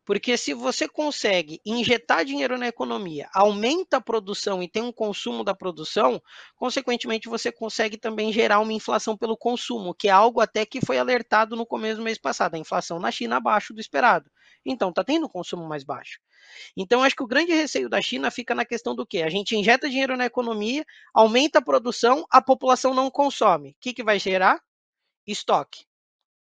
Porque 0.04 0.36
se 0.36 0.52
você 0.52 0.86
consegue 0.86 1.60
injetar 1.64 2.24
dinheiro 2.24 2.58
na 2.58 2.68
economia, 2.68 3.28
aumenta 3.32 3.96
a 3.96 4.00
produção 4.00 4.62
e 4.62 4.68
tem 4.68 4.82
um 4.82 4.92
consumo 4.92 5.42
da 5.42 5.54
produção, 5.54 6.20
consequentemente 6.56 7.28
você 7.28 7.50
consegue 7.50 7.96
também 7.96 8.32
gerar 8.32 8.60
uma 8.60 8.72
inflação 8.72 9.16
pelo 9.16 9.36
consumo, 9.36 9.94
que 9.94 10.08
é 10.08 10.10
algo 10.10 10.40
até 10.40 10.66
que 10.66 10.84
foi 10.84 10.98
alertado 10.98 11.56
no 11.56 11.64
começo 11.64 11.96
do 11.96 12.02
mês 12.02 12.18
passado, 12.18 12.54
a 12.54 12.58
inflação 12.58 12.98
na 12.98 13.10
China 13.10 13.36
abaixo 13.36 13.72
do 13.72 13.80
esperado. 13.80 14.30
Então 14.64 14.90
está 14.90 15.02
tendo 15.02 15.26
um 15.26 15.28
consumo 15.28 15.66
mais 15.66 15.84
baixo. 15.84 16.20
Então 16.76 17.02
acho 17.02 17.16
que 17.16 17.22
o 17.22 17.26
grande 17.26 17.52
receio 17.52 17.88
da 17.88 18.00
China 18.00 18.30
fica 18.30 18.54
na 18.54 18.64
questão 18.64 18.94
do 18.94 19.06
que? 19.06 19.22
A 19.22 19.30
gente 19.30 19.56
injeta 19.56 19.88
dinheiro 19.88 20.16
na 20.16 20.26
economia, 20.26 20.84
aumenta 21.14 21.60
a 21.60 21.62
produção, 21.62 22.26
a 22.30 22.42
população 22.42 22.92
não 22.92 23.10
consome. 23.10 23.70
O 23.70 23.76
que, 23.80 23.94
que 23.94 24.04
vai 24.04 24.18
gerar? 24.18 24.60
Estoque 25.26 25.86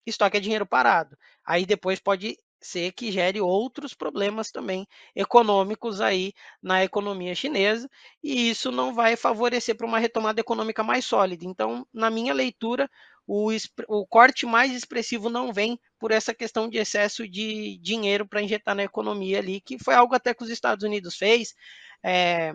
estoque 0.08 0.36
é 0.36 0.40
dinheiro 0.40 0.66
parado. 0.66 1.16
Aí 1.44 1.66
depois 1.66 2.00
pode 2.00 2.36
ser 2.60 2.92
que 2.92 3.12
gere 3.12 3.40
outros 3.40 3.94
problemas 3.94 4.50
também 4.50 4.86
econômicos 5.14 6.00
aí 6.00 6.32
na 6.62 6.82
economia 6.84 7.34
chinesa, 7.34 7.88
e 8.22 8.50
isso 8.50 8.70
não 8.72 8.94
vai 8.94 9.16
favorecer 9.16 9.76
para 9.76 9.86
uma 9.86 9.98
retomada 9.98 10.40
econômica 10.40 10.82
mais 10.82 11.04
sólida. 11.04 11.44
Então, 11.44 11.86
na 11.92 12.10
minha 12.10 12.34
leitura, 12.34 12.90
o, 13.26 13.50
o 13.88 14.06
corte 14.06 14.46
mais 14.46 14.72
expressivo 14.72 15.28
não 15.28 15.52
vem 15.52 15.78
por 15.98 16.10
essa 16.10 16.34
questão 16.34 16.68
de 16.68 16.78
excesso 16.78 17.28
de 17.28 17.78
dinheiro 17.78 18.26
para 18.26 18.42
injetar 18.42 18.74
na 18.74 18.84
economia 18.84 19.38
ali, 19.38 19.60
que 19.60 19.78
foi 19.78 19.94
algo 19.94 20.14
até 20.14 20.32
que 20.32 20.42
os 20.42 20.50
Estados 20.50 20.84
Unidos 20.84 21.16
fez. 21.16 21.54
É, 22.02 22.54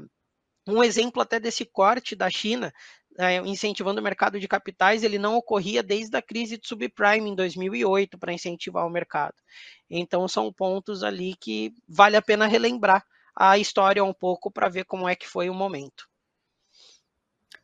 um 0.68 0.84
exemplo 0.84 1.22
até 1.22 1.40
desse 1.40 1.66
corte 1.66 2.16
da 2.16 2.30
China 2.30 2.74
é, 3.18 3.38
incentivando 3.38 4.00
o 4.00 4.04
mercado 4.04 4.40
de 4.40 4.48
capitais, 4.48 5.04
ele 5.04 5.18
não 5.18 5.36
ocorria 5.36 5.84
desde 5.84 6.16
a 6.18 6.22
crise 6.22 6.58
de 6.58 6.68
subprime 6.68 7.30
em 7.30 7.36
2008 7.36 8.18
para 8.18 8.34
incentivar 8.34 8.86
o 8.86 8.90
mercado. 8.90 9.36
Então 9.90 10.28
são 10.28 10.52
pontos 10.52 11.04
ali 11.04 11.36
que 11.40 11.74
vale 11.88 12.16
a 12.16 12.22
pena 12.22 12.48
relembrar 12.48 13.04
a 13.36 13.58
história 13.58 14.04
um 14.04 14.14
pouco 14.14 14.52
para 14.52 14.70
ver 14.70 14.86
como 14.86 15.08
é 15.08 15.16
que 15.16 15.28
foi 15.28 15.50
o 15.50 15.54
momento. 15.54 16.08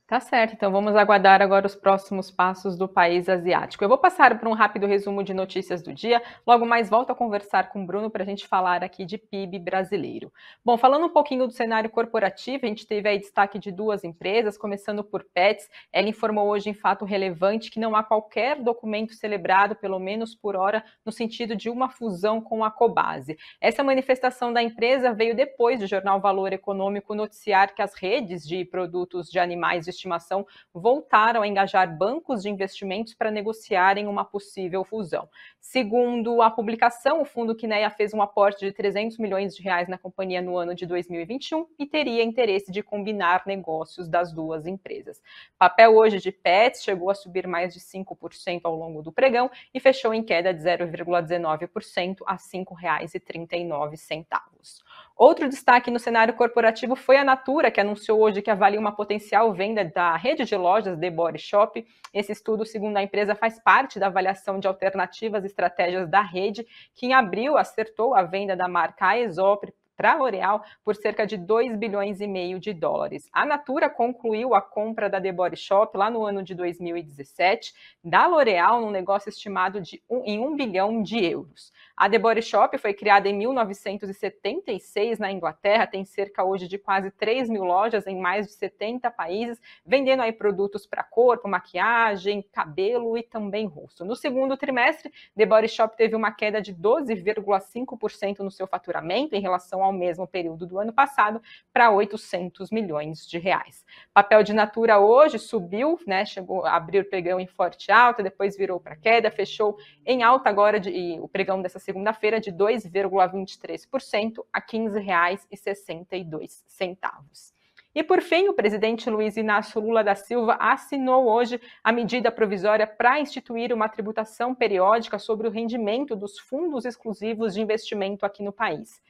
Tá 0.10 0.20
certo, 0.20 0.56
então 0.56 0.72
vamos 0.72 0.96
aguardar 0.96 1.40
agora 1.40 1.68
os 1.68 1.76
próximos 1.76 2.32
passos 2.32 2.76
do 2.76 2.88
país 2.88 3.30
asiático. 3.30 3.84
Eu 3.84 3.88
vou 3.88 3.98
passar 4.00 4.40
por 4.40 4.48
um 4.48 4.54
rápido 4.54 4.88
resumo 4.88 5.24
de 5.24 5.36
notícias 5.36 5.84
do 5.84 5.94
dia, 5.94 6.20
logo 6.48 6.66
mais 6.66 6.90
volto 6.90 7.12
a 7.12 7.16
conversar 7.16 7.70
com 7.70 7.84
o 7.84 7.86
Bruno 7.86 8.10
para 8.10 8.24
a 8.24 8.26
gente 8.26 8.48
falar 8.48 8.84
aqui 8.84 9.06
de 9.06 9.20
PIB 9.20 9.60
brasileiro. 9.60 10.34
Bom, 10.66 10.80
falando 10.80 11.06
um 11.06 11.14
pouquinho 11.14 11.46
do 11.46 11.54
cenário 11.54 11.92
corporativo, 11.92 12.66
a 12.66 12.70
gente 12.70 12.88
teve 12.88 13.08
aí 13.08 13.20
destaque 13.20 13.60
de 13.60 13.72
duas 13.72 14.04
empresas, 14.04 14.58
começando 14.58 15.04
por 15.04 15.24
Pets. 15.32 15.70
Ela 15.94 16.10
informou 16.10 16.48
hoje 16.48 16.72
em 16.72 16.74
fato 16.74 17.06
relevante 17.06 17.70
que 17.70 17.80
não 17.80 17.96
há 17.96 18.02
qualquer 18.04 18.60
documento 18.64 19.14
celebrado, 19.14 19.76
pelo 19.76 20.00
menos 20.00 20.34
por 20.34 20.56
hora, 20.56 20.84
no 21.06 21.12
sentido 21.12 21.56
de 21.56 21.70
uma 21.70 21.88
fusão 21.88 22.42
com 22.42 22.64
a 22.64 22.72
Cobase. 22.72 23.38
Essa 23.62 23.84
manifestação 23.84 24.52
da 24.52 24.64
empresa 24.64 25.14
veio 25.14 25.36
depois 25.36 25.80
do 25.80 25.86
jornal 25.86 26.20
Valor 26.20 26.52
Econômico 26.52 27.14
noticiar 27.14 27.76
que 27.76 27.82
as 27.84 27.94
redes 27.94 28.44
de 28.44 28.66
produtos 28.66 29.30
de 29.30 29.38
animais 29.38 29.86
de 29.86 29.99
estimação 30.00 30.48
voltaram 30.74 31.42
a 31.42 31.48
engajar 31.48 31.96
bancos 31.96 32.42
de 32.42 32.50
investimentos 32.50 33.14
para 33.14 33.30
negociarem 33.30 34.08
uma 34.08 34.26
possível 34.26 34.84
fusão. 34.84 35.30
Segundo 35.60 36.42
a 36.42 36.50
publicação, 36.50 37.22
o 37.22 37.26
fundo 37.26 37.56
Quineia 37.56 37.90
fez 37.90 38.14
um 38.14 38.22
aporte 38.22 38.66
de 38.66 38.72
300 38.72 39.18
milhões 39.18 39.56
de 39.56 39.62
reais 39.62 39.88
na 39.88 39.98
companhia 39.98 40.42
no 40.42 40.58
ano 40.58 40.74
de 40.74 40.86
2021 40.86 41.68
e 41.78 41.86
teria 41.86 42.24
interesse 42.24 42.72
de 42.72 42.82
combinar 42.82 43.44
negócios 43.46 44.08
das 44.08 44.34
duas 44.34 44.66
empresas. 44.66 45.22
Papel 45.58 45.96
hoje 45.96 46.20
de 46.20 46.32
Pets 46.32 46.84
chegou 46.84 47.10
a 47.10 47.16
subir 47.16 47.46
mais 47.46 47.74
de 47.74 47.80
5% 47.80 48.62
ao 48.64 48.76
longo 48.76 49.02
do 49.02 49.12
pregão 49.12 49.52
e 49.74 49.80
fechou 49.80 50.14
em 50.14 50.24
queda 50.24 50.54
de 50.54 50.62
0,19% 50.62 52.18
a 52.26 52.34
R$ 52.34 52.40
5,39. 52.40 54.84
Outro 55.20 55.50
destaque 55.50 55.92
no 55.92 56.00
cenário 56.00 56.34
corporativo 56.34 56.96
foi 56.96 57.18
a 57.18 57.26
Natura, 57.26 57.70
que 57.70 57.82
anunciou 57.82 58.22
hoje 58.22 58.42
que 58.42 58.50
avalia 58.50 58.80
uma 58.80 58.96
potencial 58.96 59.52
venda 59.54 59.84
da 59.84 60.16
rede 60.16 60.46
de 60.46 60.56
lojas 60.56 60.98
The 60.98 61.12
Body 61.12 61.38
Shop. 61.38 61.86
Esse 62.14 62.32
estudo, 62.32 62.66
segundo 62.66 62.96
a 62.96 63.04
empresa, 63.04 63.36
faz 63.36 63.60
parte 63.62 64.00
da 64.00 64.08
avaliação 64.08 64.62
de 64.62 64.68
alternativas 64.70 65.44
e 65.44 65.48
estratégias 65.48 66.10
da 66.10 66.22
rede, 66.22 66.66
que 66.96 67.06
em 67.06 67.14
abril 67.14 67.58
acertou 67.58 68.16
a 68.16 68.24
venda 68.24 68.56
da 68.56 68.70
marca 68.70 69.08
Aesop 69.08 69.70
para 70.00 70.14
a 70.14 70.16
L'Oréal 70.16 70.64
por 70.86 70.96
cerca 70.96 71.28
de 71.28 71.36
2 71.36 71.76
bilhões 71.76 72.22
e 72.22 72.28
meio 72.28 72.58
de 72.58 72.74
dólares. 72.74 73.28
A 73.34 73.46
Natura 73.46 73.90
concluiu 73.90 74.56
a 74.56 74.62
compra 74.62 75.10
da 75.10 75.20
The 75.20 75.34
Body 75.34 75.58
Shop 75.58 75.98
lá 75.98 76.10
no 76.10 76.24
ano 76.24 76.42
de 76.42 76.56
2017, 76.56 77.74
da 78.02 78.26
L'Oréal 78.26 78.80
num 78.80 78.92
negócio 78.92 79.28
estimado 79.28 79.82
de 79.82 80.02
um, 80.10 80.24
em 80.24 80.40
1 80.40 80.56
bilhão 80.56 81.04
de 81.04 81.22
euros. 81.22 81.74
A 82.00 82.10
The 82.10 82.18
Body 82.18 82.42
Shop 82.42 82.78
foi 82.78 82.94
criada 82.94 83.28
em 83.28 83.34
1976 83.38 85.20
na 85.20 85.30
Inglaterra, 85.30 85.86
tem 85.86 86.06
cerca 86.06 86.46
hoje 86.46 86.66
de 86.66 86.78
quase 86.78 87.12
3 87.12 87.50
mil 87.50 87.66
lojas 87.66 88.08
em 88.08 88.18
mais 88.18 88.48
de 88.48 88.54
70 88.54 89.12
países, 89.12 89.60
vendendo 89.86 90.22
aí 90.22 90.32
produtos 90.32 90.88
para 90.88 91.04
corpo, 91.04 91.50
maquiagem, 91.50 92.42
cabelo 92.54 93.18
e 93.18 93.22
também 93.22 93.66
rosto. 93.66 94.06
No 94.06 94.16
segundo 94.16 94.56
trimestre, 94.56 95.12
The 95.36 95.46
Body 95.46 95.68
Shop 95.68 95.98
teve 95.98 96.16
uma 96.16 96.32
queda 96.32 96.62
de 96.62 96.74
12,5% 96.74 98.40
no 98.40 98.50
seu 98.50 98.66
faturamento 98.66 99.36
em 99.36 99.42
relação 99.42 99.84
ao 99.84 99.92
mesmo 99.92 100.26
período 100.26 100.66
do 100.66 100.80
ano 100.80 100.94
passado 100.94 101.42
para 101.74 101.92
800 101.92 102.72
milhões 102.72 103.28
de 103.28 103.38
reais. 103.38 103.86
Papel 104.14 104.42
de 104.42 104.54
Natura 104.54 105.00
hoje 105.00 105.38
subiu, 105.38 106.00
né, 106.08 106.24
chegou 106.24 106.66
a 106.66 106.78
abrir 106.78 107.10
pregão 107.10 107.42
em 107.42 107.48
forte 107.48 107.92
alta, 107.92 108.24
depois 108.24 108.56
virou 108.56 108.80
para 108.80 108.96
queda, 108.96 109.30
fechou 109.30 109.78
em 110.06 110.24
alta 110.24 110.48
agora 110.48 110.80
de, 110.80 110.90
e 110.92 111.20
o 111.20 111.28
pregão 111.28 111.62
dessa 111.62 111.89
segunda-feira 111.90 112.40
de 112.40 112.52
2,23% 112.52 114.46
a 114.54 114.60
R$ 114.60 114.66
15,62. 114.68 117.58
E 117.96 118.04
por 118.04 118.22
fim, 118.22 118.48
o 118.48 118.54
presidente 118.54 119.10
Luiz 119.10 119.36
Inácio 119.36 119.82
Lula 119.82 120.04
da 120.04 120.14
Silva 120.14 120.56
assinou 120.60 121.26
hoje 121.26 121.60
a 121.84 121.92
medida 121.92 122.32
provisória 122.32 122.86
para 122.86 123.20
instituir 123.20 123.74
uma 123.74 123.90
tributação 123.90 124.54
periódica 124.54 125.18
sobre 125.18 125.48
o 125.48 125.52
rendimento 125.52 126.16
dos 126.16 126.38
fundos 126.38 126.86
exclusivos 126.86 127.56
de 127.56 127.62
investimento 127.62 128.24
aqui 128.24 128.44
no 128.44 128.54
país. 128.54 129.02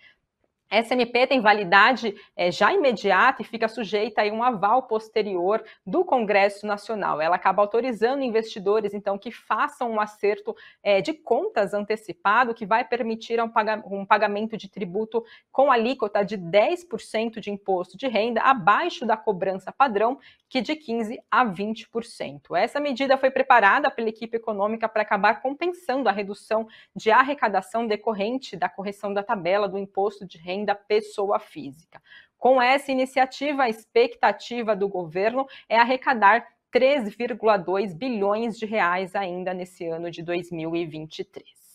Essa 0.70 0.94
MP 0.94 1.26
tem 1.26 1.42
validade 1.42 2.16
é, 2.36 2.52
já 2.52 2.72
imediata 2.72 3.42
e 3.42 3.46
fica 3.46 3.68
sujeita 3.68 4.22
a 4.22 4.26
um 4.26 4.44
aval 4.44 4.84
posterior 4.84 5.64
do 5.84 6.06
Congresso 6.06 6.68
Nacional. 6.68 7.20
Ela 7.20 7.38
acaba 7.38 7.64
autorizando 7.64 8.22
investidores, 8.22 8.94
então, 8.94 9.18
que 9.18 9.32
façam 9.32 9.92
um 9.92 10.00
acerto 10.00 10.56
é, 10.84 11.02
de 11.02 11.12
contas 11.14 11.74
antecipado, 11.74 12.54
que 12.54 12.68
vai 12.68 12.84
permitir 12.84 13.42
um, 13.42 13.52
um 13.86 14.06
pagamento 14.06 14.56
de 14.56 14.70
tributo 14.70 15.26
com 15.52 15.72
alíquota 15.72 16.24
de 16.24 16.38
10% 16.38 17.40
de 17.40 17.50
imposto 17.50 17.98
de 17.98 18.08
renda, 18.08 18.42
abaixo 18.42 19.08
da 19.08 19.18
cobrança 19.18 19.72
padrão, 19.72 20.20
que 20.48 20.62
de 20.62 20.74
15% 20.74 21.18
a 21.32 21.46
20%. 21.46 22.56
Essa 22.56 22.80
medida 22.80 23.18
foi 23.18 23.32
preparada 23.32 23.90
pela 23.90 24.10
equipe 24.10 24.38
econômica 24.38 24.88
para 24.88 25.02
acabar 25.02 25.42
compensando 25.42 26.08
a 26.08 26.12
redução 26.12 26.68
de 26.96 27.10
arrecadação 27.10 27.88
decorrente 27.88 28.56
da 28.56 28.70
correção 28.70 29.14
da 29.14 29.24
tabela 29.24 29.68
do 29.68 29.78
imposto 29.78 30.28
de 30.28 30.38
renda 30.38 30.59
da 30.66 30.76
pessoa 30.76 31.40
física. 31.40 32.02
Com 32.38 32.62
essa 32.62 32.92
iniciativa, 32.92 33.64
a 33.64 33.70
expectativa 33.70 34.76
do 34.76 34.88
governo 34.88 35.46
é 35.68 35.78
arrecadar 35.78 36.48
3,2 36.74 37.94
bilhões 37.96 38.58
de 38.58 38.66
reais 38.66 39.16
ainda 39.16 39.54
nesse 39.54 39.88
ano 39.88 40.10
de 40.10 40.22
2023. 40.24 41.69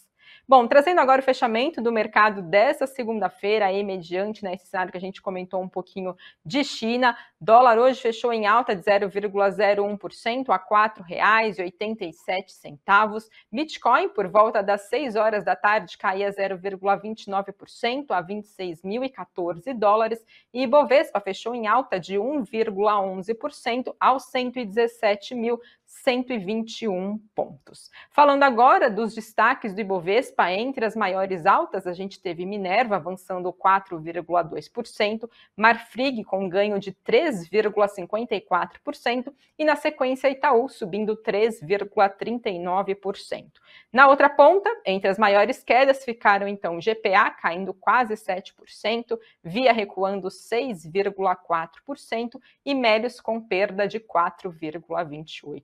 Bom, 0.46 0.68
trazendo 0.68 1.00
agora 1.00 1.22
o 1.22 1.24
fechamento 1.24 1.80
do 1.80 1.90
mercado 1.90 2.42
dessa 2.42 2.86
segunda-feira, 2.86 3.64
aí 3.64 3.82
mediante 3.82 4.44
né, 4.44 4.52
esse 4.52 4.66
cenário 4.66 4.92
que 4.92 4.98
a 4.98 5.00
gente 5.00 5.22
comentou 5.22 5.62
um 5.62 5.68
pouquinho 5.68 6.14
de 6.44 6.62
China, 6.62 7.16
dólar 7.40 7.78
hoje 7.78 7.98
fechou 7.98 8.30
em 8.30 8.46
alta 8.46 8.76
de 8.76 8.82
0,01% 8.82 10.50
a 10.50 10.56
R$ 10.56 10.64
4,87. 11.00 13.30
Bitcoin, 13.50 14.10
por 14.10 14.28
volta 14.28 14.62
das 14.62 14.82
6 14.82 15.16
horas 15.16 15.44
da 15.44 15.56
tarde, 15.56 15.96
caía 15.96 16.30
0,29% 16.30 18.10
a 18.10 18.22
26.014 18.22 19.72
dólares 19.72 20.22
e 20.52 20.64
Ibovespa 20.64 21.20
fechou 21.20 21.54
em 21.54 21.66
alta 21.66 21.98
de 21.98 22.16
1,11% 22.16 23.96
aos 23.98 24.30
117.000 24.30 25.58
121 26.02 27.18
pontos. 27.34 27.90
Falando 28.10 28.42
agora 28.42 28.90
dos 28.90 29.14
destaques 29.14 29.72
do 29.72 29.80
Ibovespa, 29.80 30.50
entre 30.50 30.84
as 30.84 30.96
maiores 30.96 31.46
altas, 31.46 31.86
a 31.86 31.92
gente 31.92 32.20
teve 32.20 32.44
Minerva 32.44 32.96
avançando 32.96 33.52
4,2%, 33.52 35.30
Marfrig 35.56 36.24
com 36.24 36.48
ganho 36.48 36.80
de 36.80 36.92
3,54% 36.92 39.32
e 39.58 39.64
na 39.64 39.76
sequência 39.76 40.28
Itaú 40.28 40.68
subindo 40.68 41.16
3,39%. 41.16 43.52
Na 43.92 44.08
outra 44.08 44.28
ponta, 44.28 44.68
entre 44.84 45.08
as 45.08 45.16
maiores 45.16 45.62
quedas 45.62 46.04
ficaram 46.04 46.48
então 46.48 46.80
GPA 46.80 47.30
caindo 47.30 47.72
quase 47.72 48.14
7%, 48.14 49.16
Via 49.42 49.72
recuando 49.72 50.28
6,4% 50.28 52.40
e 52.64 52.74
Melios 52.74 53.20
com 53.20 53.40
perda 53.40 53.86
de 53.86 54.00
4,28%. 54.00 55.62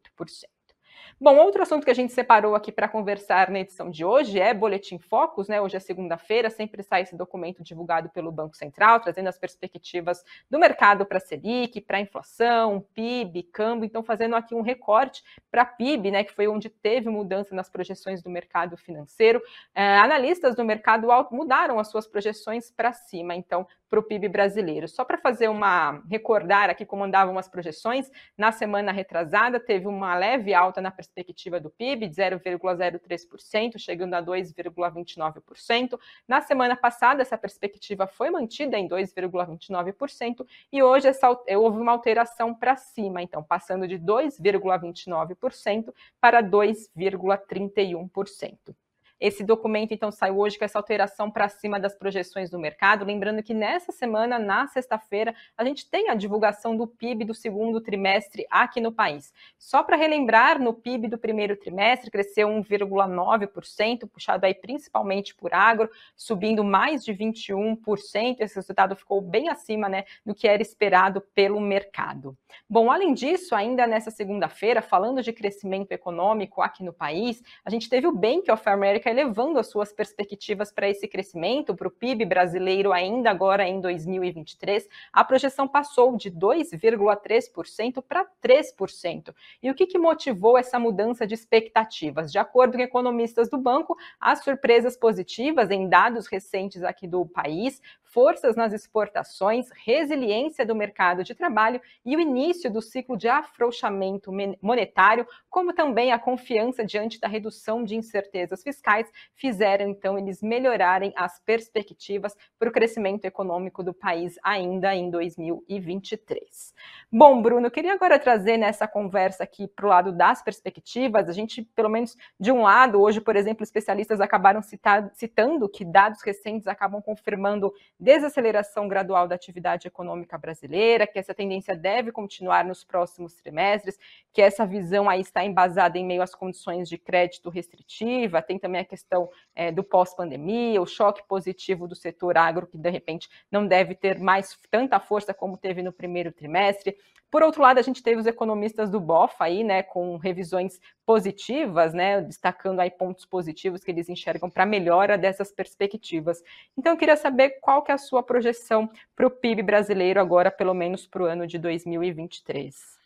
Bom, 1.22 1.36
outro 1.36 1.62
assunto 1.62 1.84
que 1.84 1.90
a 1.90 1.94
gente 1.94 2.14
separou 2.14 2.54
aqui 2.54 2.72
para 2.72 2.88
conversar 2.88 3.50
na 3.50 3.60
edição 3.60 3.90
de 3.90 4.02
hoje 4.04 4.40
é 4.40 4.54
Boletim 4.54 4.98
Focus, 4.98 5.48
né? 5.48 5.60
Hoje 5.60 5.76
é 5.76 5.80
segunda-feira, 5.80 6.48
sempre 6.48 6.82
sai 6.82 7.02
esse 7.02 7.14
documento 7.14 7.62
divulgado 7.62 8.08
pelo 8.08 8.32
Banco 8.32 8.56
Central, 8.56 9.00
trazendo 9.00 9.28
as 9.28 9.38
perspectivas 9.38 10.24
do 10.48 10.58
mercado 10.58 11.04
para 11.04 11.18
a 11.18 11.20
Selic, 11.20 11.78
para 11.82 11.98
a 11.98 12.00
inflação, 12.00 12.80
PIB, 12.94 13.42
câmbio. 13.44 13.84
Então, 13.84 14.02
fazendo 14.02 14.34
aqui 14.34 14.54
um 14.54 14.62
recorte 14.62 15.22
para 15.50 15.62
PIB, 15.62 16.10
né? 16.10 16.24
Que 16.24 16.32
foi 16.32 16.48
onde 16.48 16.70
teve 16.70 17.10
mudança 17.10 17.54
nas 17.54 17.68
projeções 17.68 18.22
do 18.22 18.30
mercado 18.30 18.78
financeiro. 18.78 19.42
É, 19.74 19.98
analistas 19.98 20.56
do 20.56 20.64
mercado 20.64 21.06
mudaram 21.30 21.78
as 21.78 21.90
suas 21.90 22.06
projeções 22.06 22.70
para 22.70 22.94
cima. 22.94 23.34
Então, 23.34 23.66
para 23.90 23.98
o 23.98 24.02
PIB 24.02 24.28
brasileiro. 24.28 24.86
Só 24.88 25.04
para 25.04 25.18
fazer 25.18 25.48
uma 25.48 26.00
recordar 26.08 26.70
aqui 26.70 26.86
como 26.86 27.02
andavam 27.02 27.36
as 27.36 27.48
projeções, 27.48 28.08
na 28.38 28.52
semana 28.52 28.92
retrasada 28.92 29.58
teve 29.58 29.88
uma 29.88 30.16
leve 30.16 30.54
alta 30.54 30.80
na 30.80 30.92
perspectiva 30.92 31.58
do 31.58 31.68
PIB 31.68 32.06
de 32.06 32.14
0,03%, 32.14 33.78
chegando 33.78 34.14
a 34.14 34.22
2,29%. 34.22 35.98
Na 36.28 36.40
semana 36.40 36.76
passada 36.76 37.22
essa 37.22 37.36
perspectiva 37.36 38.06
foi 38.06 38.30
mantida 38.30 38.78
em 38.78 38.88
2,29% 38.88 40.46
e 40.72 40.80
hoje 40.82 41.08
essa, 41.08 41.28
houve 41.28 41.80
uma 41.80 41.90
alteração 41.90 42.54
para 42.54 42.76
cima, 42.76 43.20
então 43.20 43.42
passando 43.42 43.88
de 43.88 43.98
2,29% 43.98 45.92
para 46.20 46.40
2,31%. 46.42 48.76
Esse 49.20 49.44
documento, 49.44 49.92
então, 49.92 50.10
saiu 50.10 50.38
hoje 50.38 50.58
com 50.58 50.64
essa 50.64 50.78
alteração 50.78 51.30
para 51.30 51.46
cima 51.48 51.78
das 51.78 51.94
projeções 51.94 52.48
do 52.48 52.58
mercado. 52.58 53.04
Lembrando 53.04 53.42
que 53.42 53.52
nessa 53.52 53.92
semana, 53.92 54.38
na 54.38 54.66
sexta-feira, 54.66 55.34
a 55.58 55.62
gente 55.62 55.90
tem 55.90 56.08
a 56.08 56.14
divulgação 56.14 56.74
do 56.74 56.86
PIB 56.86 57.26
do 57.26 57.34
segundo 57.34 57.82
trimestre 57.82 58.46
aqui 58.50 58.80
no 58.80 58.90
país. 58.90 59.30
Só 59.58 59.82
para 59.82 59.96
relembrar, 59.96 60.58
no 60.58 60.72
PIB 60.72 61.08
do 61.08 61.18
primeiro 61.18 61.54
trimestre 61.54 62.10
cresceu 62.10 62.48
1,9%, 62.48 64.08
puxado 64.08 64.46
aí 64.46 64.54
principalmente 64.54 65.34
por 65.34 65.52
agro, 65.52 65.90
subindo 66.16 66.64
mais 66.64 67.04
de 67.04 67.12
21%. 67.12 68.40
Esse 68.40 68.54
resultado 68.54 68.96
ficou 68.96 69.20
bem 69.20 69.50
acima 69.50 69.86
né, 69.86 70.04
do 70.24 70.34
que 70.34 70.48
era 70.48 70.62
esperado 70.62 71.20
pelo 71.34 71.60
mercado. 71.60 72.34
Bom, 72.68 72.90
além 72.90 73.12
disso, 73.12 73.54
ainda 73.54 73.86
nessa 73.86 74.10
segunda-feira, 74.10 74.80
falando 74.80 75.22
de 75.22 75.30
crescimento 75.30 75.92
econômico 75.92 76.62
aqui 76.62 76.82
no 76.82 76.92
país, 76.92 77.42
a 77.62 77.68
gente 77.68 77.88
teve 77.88 78.06
o 78.06 78.12
Bank 78.12 78.50
of 78.50 78.66
America 78.66 79.09
elevando 79.10 79.58
as 79.58 79.66
suas 79.66 79.92
perspectivas 79.92 80.72
para 80.72 80.88
esse 80.88 81.06
crescimento, 81.06 81.74
para 81.74 81.88
o 81.88 81.90
PIB 81.90 82.24
brasileiro 82.24 82.92
ainda 82.92 83.30
agora 83.30 83.66
em 83.68 83.80
2023, 83.80 84.88
a 85.12 85.24
projeção 85.24 85.66
passou 85.68 86.16
de 86.16 86.30
2,3% 86.30 88.02
para 88.02 88.26
3%. 88.42 89.34
E 89.62 89.70
o 89.70 89.74
que, 89.74 89.86
que 89.86 89.98
motivou 89.98 90.56
essa 90.56 90.78
mudança 90.78 91.26
de 91.26 91.34
expectativas? 91.34 92.32
De 92.32 92.38
acordo 92.38 92.76
com 92.76 92.82
economistas 92.82 93.50
do 93.50 93.58
banco, 93.58 93.96
as 94.20 94.42
surpresas 94.42 94.96
positivas 94.96 95.70
em 95.70 95.88
dados 95.88 96.26
recentes 96.26 96.82
aqui 96.82 97.06
do 97.06 97.26
país 97.26 97.82
forças 98.10 98.56
nas 98.56 98.72
exportações, 98.72 99.68
resiliência 99.84 100.66
do 100.66 100.74
mercado 100.74 101.22
de 101.22 101.34
trabalho 101.34 101.80
e 102.04 102.16
o 102.16 102.20
início 102.20 102.70
do 102.70 102.82
ciclo 102.82 103.16
de 103.16 103.28
afrouxamento 103.28 104.32
monetário, 104.60 105.26
como 105.48 105.72
também 105.72 106.12
a 106.12 106.18
confiança 106.18 106.84
diante 106.84 107.20
da 107.20 107.28
redução 107.28 107.84
de 107.84 107.96
incertezas 107.96 108.62
fiscais, 108.62 109.10
fizeram 109.34 109.88
então 109.88 110.18
eles 110.18 110.42
melhorarem 110.42 111.12
as 111.16 111.40
perspectivas 111.40 112.36
para 112.58 112.68
o 112.68 112.72
crescimento 112.72 113.24
econômico 113.24 113.82
do 113.82 113.94
país 113.94 114.38
ainda 114.42 114.94
em 114.94 115.10
2023. 115.10 116.74
Bom, 117.12 117.40
Bruno, 117.40 117.70
queria 117.70 117.94
agora 117.94 118.18
trazer 118.18 118.56
nessa 118.56 118.86
conversa 118.86 119.44
aqui 119.44 119.66
para 119.68 119.86
o 119.86 119.88
lado 119.88 120.12
das 120.12 120.42
perspectivas. 120.42 121.28
A 121.28 121.32
gente, 121.32 121.62
pelo 121.62 121.88
menos 121.88 122.16
de 122.38 122.50
um 122.50 122.62
lado, 122.62 123.00
hoje, 123.00 123.20
por 123.20 123.36
exemplo, 123.36 123.62
especialistas 123.62 124.20
acabaram 124.20 124.62
citar, 124.62 125.10
citando 125.14 125.68
que 125.68 125.84
dados 125.84 126.22
recentes 126.22 126.66
acabam 126.66 127.00
confirmando 127.02 127.72
desaceleração 128.00 128.88
gradual 128.88 129.28
da 129.28 129.34
atividade 129.34 129.86
econômica 129.86 130.38
brasileira, 130.38 131.06
que 131.06 131.18
essa 131.18 131.34
tendência 131.34 131.76
deve 131.76 132.10
continuar 132.10 132.64
nos 132.64 132.82
próximos 132.82 133.34
trimestres, 133.34 133.98
que 134.32 134.40
essa 134.40 134.64
visão 134.64 135.08
aí 135.08 135.20
está 135.20 135.44
embasada 135.44 135.98
em 135.98 136.04
meio 136.04 136.22
às 136.22 136.34
condições 136.34 136.88
de 136.88 136.96
crédito 136.96 137.50
restritiva, 137.50 138.40
tem 138.40 138.58
também 138.58 138.80
a 138.80 138.84
questão 138.84 139.28
é, 139.54 139.70
do 139.70 139.84
pós-pandemia, 139.84 140.80
o 140.80 140.86
choque 140.86 141.22
positivo 141.28 141.86
do 141.86 141.94
setor 141.94 142.38
agro, 142.38 142.66
que 142.66 142.78
de 142.78 142.90
repente 142.90 143.28
não 143.50 143.66
deve 143.66 143.94
ter 143.94 144.18
mais 144.18 144.58
tanta 144.70 144.98
força 144.98 145.34
como 145.34 145.58
teve 145.58 145.82
no 145.82 145.92
primeiro 145.92 146.32
trimestre. 146.32 146.96
Por 147.30 147.44
outro 147.44 147.62
lado, 147.62 147.78
a 147.78 147.82
gente 147.82 148.02
teve 148.02 148.20
os 148.20 148.26
economistas 148.26 148.90
do 148.90 148.98
BOFA 148.98 149.44
aí, 149.44 149.62
né, 149.62 149.84
com 149.84 150.16
revisões 150.16 150.80
positivas, 151.10 151.92
né, 151.92 152.20
destacando 152.20 152.78
aí 152.78 152.88
pontos 152.88 153.26
positivos 153.26 153.82
que 153.82 153.90
eles 153.90 154.08
enxergam 154.08 154.48
para 154.48 154.64
melhora 154.64 155.18
dessas 155.18 155.50
perspectivas. 155.50 156.40
Então, 156.78 156.92
eu 156.92 156.96
queria 156.96 157.16
saber 157.16 157.58
qual 157.60 157.82
que 157.82 157.90
é 157.90 157.94
a 157.96 157.98
sua 157.98 158.22
projeção 158.22 158.88
para 159.16 159.26
o 159.26 159.30
PIB 159.30 159.60
brasileiro 159.60 160.20
agora, 160.20 160.52
pelo 160.52 160.72
menos 160.72 161.08
para 161.08 161.24
o 161.24 161.26
ano 161.26 161.48
de 161.48 161.58
2023. 161.58 162.96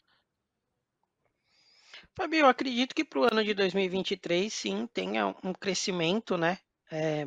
Fabio, 2.15 2.41
eu 2.41 2.47
acredito 2.47 2.95
que 2.95 3.07
para 3.07 3.21
o 3.21 3.25
ano 3.25 3.43
de 3.43 3.55
2023, 3.55 4.53
sim, 4.53 4.87
tenha 4.93 5.35
um 5.43 5.55
crescimento, 5.55 6.37
né? 6.37 6.59
É, 6.93 7.27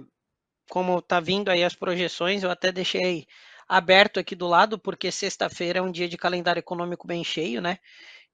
como 0.69 0.99
está 0.99 1.19
vindo 1.19 1.49
aí 1.49 1.63
as 1.63 1.73
projeções, 1.73 2.43
eu 2.43 2.51
até 2.51 2.71
deixei 2.71 3.25
aberto 3.67 4.19
aqui 4.19 4.35
do 4.35 4.45
lado, 4.45 4.77
porque 4.77 5.11
sexta-feira 5.11 5.79
é 5.79 5.81
um 5.81 5.91
dia 5.91 6.07
de 6.07 6.19
calendário 6.19 6.59
econômico 6.59 7.07
bem 7.07 7.23
cheio, 7.23 7.63
né? 7.63 7.79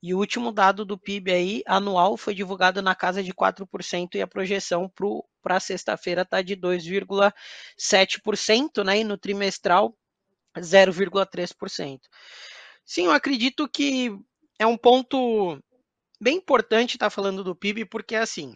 E 0.03 0.13
o 0.13 0.17
último 0.17 0.51
dado 0.51 0.83
do 0.83 0.97
PIB 0.97 1.31
aí, 1.31 1.63
anual, 1.65 2.17
foi 2.17 2.35
divulgado 2.35 2.81
na 2.81 2.93
casa 2.93 3.23
de 3.23 3.33
4% 3.33 4.15
e 4.15 4.21
a 4.21 4.27
projeção 4.27 4.91
para 5.41 5.61
sexta-feira 5.61 6.23
está 6.23 6.41
de 6.41 6.57
2,7%, 6.57 8.83
né? 8.83 8.99
E 8.99 9.05
no 9.05 9.17
trimestral, 9.17 9.95
0,3%. 10.57 12.01
Sim, 12.85 13.05
eu 13.05 13.11
acredito 13.11 13.65
que 13.69 14.11
é 14.59 14.67
um 14.67 14.75
ponto 14.75 15.57
bem 16.19 16.35
importante 16.35 16.95
estar 16.95 17.05
tá 17.05 17.09
falando 17.09 17.41
do 17.41 17.55
PIB, 17.55 17.85
porque 17.85 18.17
assim, 18.17 18.53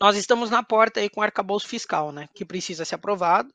nós 0.00 0.16
estamos 0.16 0.50
na 0.50 0.62
porta 0.62 1.00
aí 1.00 1.10
com 1.10 1.20
o 1.20 1.24
arcabouço 1.24 1.66
fiscal, 1.66 2.12
né? 2.12 2.28
Que 2.32 2.44
precisa 2.44 2.84
ser 2.84 2.94
aprovado 2.94 3.52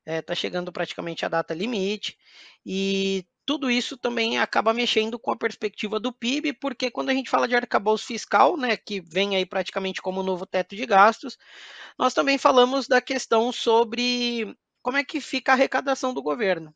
está 0.00 0.12
é, 0.12 0.22
tá 0.22 0.34
chegando 0.34 0.72
praticamente 0.72 1.24
a 1.24 1.28
data 1.28 1.54
limite, 1.54 2.16
e 2.64 3.24
tudo 3.50 3.68
isso 3.68 3.98
também 3.98 4.38
acaba 4.38 4.72
mexendo 4.72 5.18
com 5.18 5.32
a 5.32 5.36
perspectiva 5.36 5.98
do 5.98 6.12
PIB, 6.12 6.52
porque 6.52 6.88
quando 6.88 7.10
a 7.10 7.12
gente 7.12 7.28
fala 7.28 7.48
de 7.48 7.56
arcabouço 7.56 8.06
fiscal, 8.06 8.56
né, 8.56 8.76
que 8.76 9.00
vem 9.00 9.34
aí 9.34 9.44
praticamente 9.44 10.00
como 10.00 10.22
novo 10.22 10.46
teto 10.46 10.76
de 10.76 10.86
gastos, 10.86 11.36
nós 11.98 12.14
também 12.14 12.38
falamos 12.38 12.86
da 12.86 13.00
questão 13.00 13.50
sobre 13.50 14.56
como 14.80 14.98
é 14.98 15.02
que 15.02 15.20
fica 15.20 15.50
a 15.50 15.56
arrecadação 15.56 16.14
do 16.14 16.22
governo. 16.22 16.72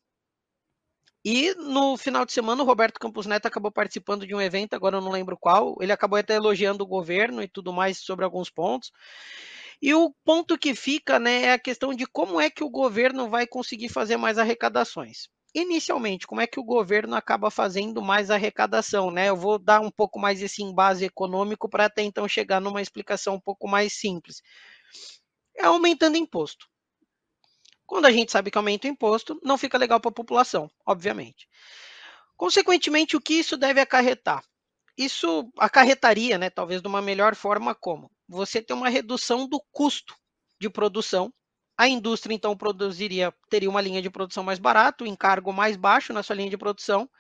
E 1.25 1.55
no 1.55 1.97
final 1.97 2.27
de 2.27 2.33
semana, 2.33 2.65
o 2.65 2.67
Roberto 2.67 2.99
Campos 2.99 3.25
Neto 3.25 3.47
acabou 3.47 3.71
participando 3.71 4.27
de 4.27 4.35
um 4.35 4.41
evento, 4.41 4.75
agora 4.75 4.97
eu 4.97 5.01
não 5.01 5.13
lembro 5.13 5.39
qual. 5.39 5.77
Ele 5.81 5.93
acabou 5.93 6.19
até 6.19 6.35
elogiando 6.35 6.83
o 6.83 6.89
governo 6.89 7.41
e 7.41 7.47
tudo 7.47 7.73
mais 7.73 7.99
sobre 7.99 8.25
alguns 8.25 8.51
pontos. 8.51 8.91
E 9.81 9.95
o 9.95 10.13
ponto 10.25 10.59
que 10.59 10.75
fica 10.75 11.21
né, 11.21 11.43
é 11.43 11.53
a 11.53 11.59
questão 11.59 11.95
de 11.95 12.05
como 12.05 12.41
é 12.41 12.51
que 12.51 12.65
o 12.65 12.69
governo 12.69 13.31
vai 13.31 13.47
conseguir 13.47 13.91
fazer 13.91 14.17
mais 14.17 14.39
arrecadações. 14.39 15.29
Inicialmente, 15.55 16.27
como 16.27 16.41
é 16.41 16.47
que 16.47 16.59
o 16.59 16.65
governo 16.65 17.15
acaba 17.15 17.51
fazendo 17.51 18.03
mais 18.03 18.31
arrecadação? 18.31 19.11
Né? 19.11 19.29
Eu 19.29 19.37
vou 19.37 19.59
dar 19.59 19.81
um 19.81 19.91
pouco 19.91 20.19
mais 20.19 20.43
esse 20.43 20.63
embase 20.63 21.05
econômico 21.05 21.69
para 21.69 21.85
até 21.87 22.03
então 22.03 22.27
chegar 22.27 22.61
numa 22.61 22.83
explicação 22.83 23.37
um 23.37 23.41
pouco 23.41 23.69
mais 23.69 23.93
simples. 23.93 24.43
É 25.57 25.65
aumentando 25.65 26.17
imposto. 26.17 26.67
Quando 27.87 28.07
a 28.07 28.13
gente 28.13 28.33
sabe 28.33 28.51
que 28.51 28.59
aumenta 28.59 28.89
o 28.89 28.91
imposto, 28.91 29.39
não 29.43 29.59
fica 29.59 29.79
legal 29.79 30.01
para 30.01 30.11
a 30.11 30.15
população, 30.15 30.69
obviamente. 30.87 31.47
Consequentemente, 32.37 33.17
o 33.17 33.21
que 33.21 33.35
isso 33.35 33.57
deve 33.57 33.81
acarretar? 33.81 34.43
Isso 34.97 35.51
acarretaria, 35.59 36.39
né, 36.39 36.51
talvez 36.51 36.83
de 36.83 36.89
uma 36.89 37.03
melhor 37.03 37.35
forma 37.35 37.75
como? 37.75 38.11
Você 38.29 38.63
ter 38.63 38.73
uma 38.75 38.89
redução 38.89 39.49
do 39.49 39.61
custo 39.73 40.15
de 40.61 40.71
produção. 40.71 41.33
A 41.77 41.89
indústria 41.89 42.35
então 42.35 42.57
produziria, 42.57 43.35
teria 43.51 43.69
uma 43.69 43.81
linha 43.81 44.01
de 44.01 44.09
produção 44.09 44.45
mais 44.45 44.59
barata, 44.61 45.03
um 45.03 45.07
encargo 45.07 45.53
mais 45.53 45.77
baixo 45.77 46.13
na 46.13 46.23
sua 46.23 46.37
linha 46.37 46.51
de 46.51 46.57
produção. 46.57 47.11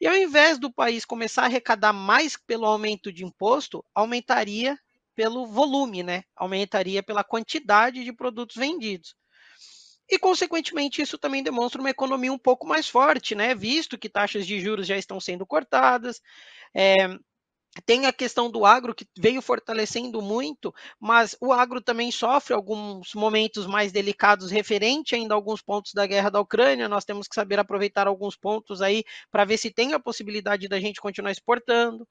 E 0.00 0.06
ao 0.06 0.14
invés 0.16 0.58
do 0.58 0.70
país 0.70 1.04
começar 1.04 1.42
a 1.42 1.46
arrecadar 1.46 1.92
mais 1.92 2.36
pelo 2.36 2.66
aumento 2.66 3.10
de 3.12 3.24
imposto, 3.24 3.84
aumentaria 3.94 4.78
pelo 5.14 5.46
volume, 5.46 6.02
né? 6.02 6.24
Aumentaria 6.36 7.02
pela 7.02 7.24
quantidade 7.24 8.04
de 8.04 8.12
produtos 8.12 8.56
vendidos. 8.56 9.14
E, 10.08 10.18
consequentemente, 10.18 11.02
isso 11.02 11.18
também 11.18 11.42
demonstra 11.42 11.80
uma 11.80 11.90
economia 11.90 12.32
um 12.32 12.38
pouco 12.38 12.66
mais 12.66 12.88
forte, 12.88 13.34
né? 13.34 13.54
Visto 13.54 13.98
que 13.98 14.08
taxas 14.08 14.46
de 14.46 14.60
juros 14.60 14.86
já 14.86 14.96
estão 14.96 15.18
sendo 15.18 15.44
cortadas. 15.46 16.20
É, 16.74 17.08
tem 17.82 18.06
a 18.06 18.12
questão 18.12 18.50
do 18.50 18.64
agro 18.64 18.94
que 18.94 19.06
veio 19.18 19.42
fortalecendo 19.42 20.22
muito, 20.22 20.74
mas 20.98 21.36
o 21.40 21.52
agro 21.52 21.80
também 21.80 22.10
sofre 22.10 22.54
alguns 22.54 23.14
momentos 23.14 23.66
mais 23.66 23.92
delicados 23.92 24.50
referente 24.50 25.14
ainda 25.14 25.34
a 25.34 25.36
alguns 25.36 25.60
pontos 25.60 25.92
da 25.92 26.06
guerra 26.06 26.30
da 26.30 26.40
Ucrânia. 26.40 26.88
Nós 26.88 27.04
temos 27.04 27.28
que 27.28 27.34
saber 27.34 27.58
aproveitar 27.58 28.06
alguns 28.06 28.36
pontos 28.36 28.80
aí 28.80 29.04
para 29.30 29.44
ver 29.44 29.58
se 29.58 29.70
tem 29.70 29.92
a 29.92 30.00
possibilidade 30.00 30.68
da 30.68 30.80
gente 30.80 31.00
continuar 31.00 31.32
exportando. 31.32 32.08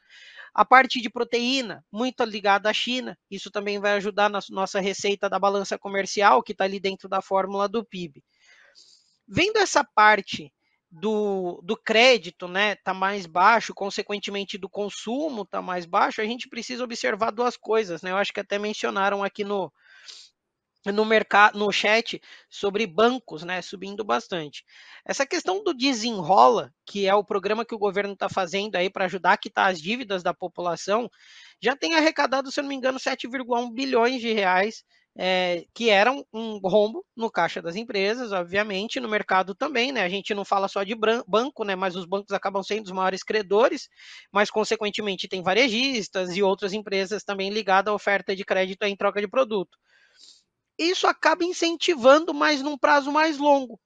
A 0.53 0.63
parte 0.63 1.01
de 1.01 1.09
proteína, 1.09 1.83
muito 1.91 2.23
ligada 2.23 2.69
à 2.69 2.73
China, 2.73 3.17
isso 3.29 3.51
também 3.51 3.79
vai 3.79 3.93
ajudar 3.93 4.29
na 4.29 4.39
nossa 4.49 4.79
receita 4.79 5.29
da 5.29 5.37
balança 5.37 5.77
comercial, 5.77 6.41
que 6.41 6.51
está 6.51 6.63
ali 6.63 6.79
dentro 6.79 7.09
da 7.09 7.21
fórmula 7.21 7.67
do 7.67 7.83
PIB. 7.83 8.23
Vendo 9.27 9.57
essa 9.57 9.83
parte 9.83 10.53
do, 10.99 11.59
do 11.61 11.75
crédito 11.75 12.47
né, 12.47 12.75
tá 12.75 12.93
mais 12.93 13.25
baixo, 13.25 13.73
consequentemente 13.73 14.57
do 14.57 14.69
consumo 14.69 15.41
está 15.41 15.61
mais 15.61 15.85
baixo, 15.85 16.21
a 16.21 16.25
gente 16.25 16.47
precisa 16.47 16.83
observar 16.83 17.31
duas 17.31 17.57
coisas. 17.57 18.01
Né? 18.01 18.11
Eu 18.11 18.17
acho 18.17 18.31
que 18.31 18.39
até 18.39 18.57
mencionaram 18.57 19.21
aqui 19.21 19.43
no, 19.43 19.71
no 20.85 21.03
mercado, 21.03 21.59
no 21.59 21.69
chat 21.69 22.21
sobre 22.49 22.87
bancos, 22.87 23.43
né, 23.43 23.61
subindo 23.61 24.05
bastante. 24.05 24.63
Essa 25.05 25.25
questão 25.25 25.61
do 25.61 25.73
desenrola, 25.73 26.73
que 26.85 27.07
é 27.07 27.13
o 27.13 27.25
programa 27.25 27.65
que 27.65 27.75
o 27.75 27.79
governo 27.79 28.13
está 28.13 28.29
fazendo 28.29 28.77
aí 28.77 28.89
para 28.89 29.05
ajudar 29.05 29.33
a 29.33 29.37
quitar 29.37 29.71
as 29.71 29.81
dívidas 29.81 30.23
da 30.23 30.33
população, 30.33 31.09
já 31.61 31.75
tem 31.75 31.95
arrecadado, 31.95 32.51
se 32.51 32.59
eu 32.59 32.63
não 32.63 32.69
me 32.69 32.75
engano, 32.75 32.99
7,1 32.99 33.73
bilhões 33.73 34.21
de 34.21 34.31
reais, 34.31 34.83
é, 35.17 35.65
que 35.73 35.89
era 35.89 36.11
um, 36.11 36.23
um 36.33 36.57
rombo 36.59 37.05
no 37.15 37.31
caixa 37.31 37.61
das 37.61 37.75
empresas, 37.75 38.31
obviamente, 38.31 38.99
no 38.99 39.07
mercado 39.09 39.55
também, 39.55 39.91
né? 39.91 40.01
A 40.03 40.09
gente 40.09 40.33
não 40.33 40.43
fala 40.45 40.67
só 40.67 40.83
de 40.83 40.95
banco, 41.27 41.63
né? 41.63 41.75
Mas 41.75 41.95
os 41.95 42.05
bancos 42.05 42.33
acabam 42.33 42.61
sendo 42.63 42.85
os 42.85 42.91
maiores 42.91 43.23
credores, 43.23 43.89
mas 44.31 44.51
consequentemente 44.51 45.27
tem 45.27 45.41
varejistas 45.41 46.35
e 46.35 46.43
outras 46.43 46.73
empresas 46.73 47.23
também 47.23 47.49
ligadas 47.49 47.91
à 47.91 47.95
oferta 47.95 48.35
de 48.35 48.43
crédito 48.45 48.83
em 48.83 48.95
troca 48.95 49.21
de 49.21 49.27
produto. 49.27 49.77
isso 50.77 51.05
acaba 51.05 51.43
incentivando, 51.43 52.33
mas 52.33 52.61
num 52.61 52.77
prazo 52.77 53.11
mais 53.11 53.37
longo. 53.37 53.77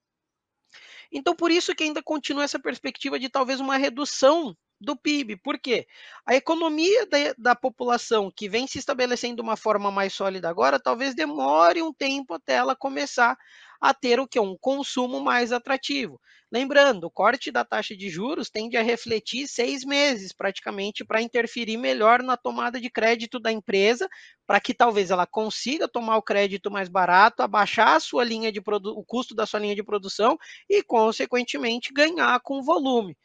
Então, 1.12 1.34
por 1.34 1.50
isso 1.50 1.74
que 1.74 1.84
ainda 1.84 2.02
continua 2.02 2.44
essa 2.44 2.58
perspectiva 2.58 3.18
de 3.18 3.28
talvez 3.28 3.60
uma 3.60 3.76
redução 3.76 4.56
do 4.80 4.96
PIB. 4.96 5.36
Por 5.36 5.58
quê? 5.58 5.86
A 6.24 6.34
economia 6.34 7.06
da, 7.06 7.18
da, 7.36 7.56
população 7.56 8.30
que 8.34 8.48
vem 8.48 8.66
se 8.66 8.78
estabelecendo 8.78 9.36
de 9.36 9.42
uma 9.42 9.56
forma 9.56 9.90
mais 9.90 10.14
sólida 10.14 10.48
agora, 10.48 10.80
talvez 10.80 11.14
demore 11.14 11.82
um 11.82 11.92
tempo 11.92 12.34
até 12.34 12.54
ela 12.54 12.74
começar 12.74 13.36
a 13.80 13.94
ter 13.94 14.20
o 14.20 14.28
que? 14.28 14.38
Um 14.38 14.56
consumo 14.58 15.20
mais 15.20 15.52
atrativo. 15.52 16.20
Lembrando, 16.52 17.04
o 17.04 17.10
corte 17.10 17.52
da 17.52 17.64
taxa 17.64 17.96
de 17.96 18.08
juros 18.10 18.50
tende 18.50 18.76
a 18.76 18.82
refletir 18.82 19.46
seis 19.46 19.84
meses, 19.84 20.32
praticamente, 20.32 21.04
para 21.04 21.22
interferir 21.22 21.76
melhor 21.76 22.22
na 22.22 22.36
tomada 22.36 22.80
de 22.80 22.90
crédito 22.90 23.38
da 23.38 23.52
empresa, 23.52 24.08
para 24.46 24.60
que 24.60 24.74
talvez 24.74 25.10
ela 25.10 25.26
consiga 25.26 25.86
tomar 25.86 26.16
o 26.16 26.22
crédito 26.22 26.70
mais 26.70 26.88
barato, 26.88 27.42
abaixar 27.42 27.94
a 27.94 28.00
sua 28.00 28.24
linha 28.24 28.50
de 28.50 28.60
o 28.60 29.04
custo 29.04 29.34
da 29.34 29.46
sua 29.46 29.60
linha 29.60 29.76
de 29.76 29.82
produção 29.84 30.36
e, 30.68 30.82
consequentemente, 30.82 31.92
ganhar 31.92 32.40
com 32.40 32.62
volume. 32.62 33.16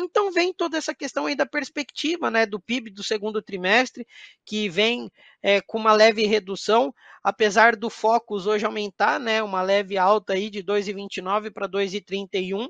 Então 0.00 0.30
vem 0.30 0.52
toda 0.52 0.78
essa 0.78 0.94
questão 0.94 1.26
aí 1.26 1.34
da 1.34 1.44
perspectiva 1.44 2.30
né, 2.30 2.46
do 2.46 2.60
PIB 2.60 2.90
do 2.90 3.02
segundo 3.02 3.42
trimestre, 3.42 4.06
que 4.44 4.68
vem 4.68 5.10
é, 5.42 5.60
com 5.60 5.76
uma 5.76 5.92
leve 5.92 6.24
redução, 6.24 6.94
apesar 7.22 7.74
do 7.74 7.90
Focus 7.90 8.46
hoje 8.46 8.64
aumentar, 8.64 9.18
né, 9.18 9.42
uma 9.42 9.60
leve 9.60 9.98
alta 9.98 10.34
aí 10.34 10.50
de 10.50 10.62
2,29 10.62 11.52
para 11.52 11.68
2,31. 11.68 12.68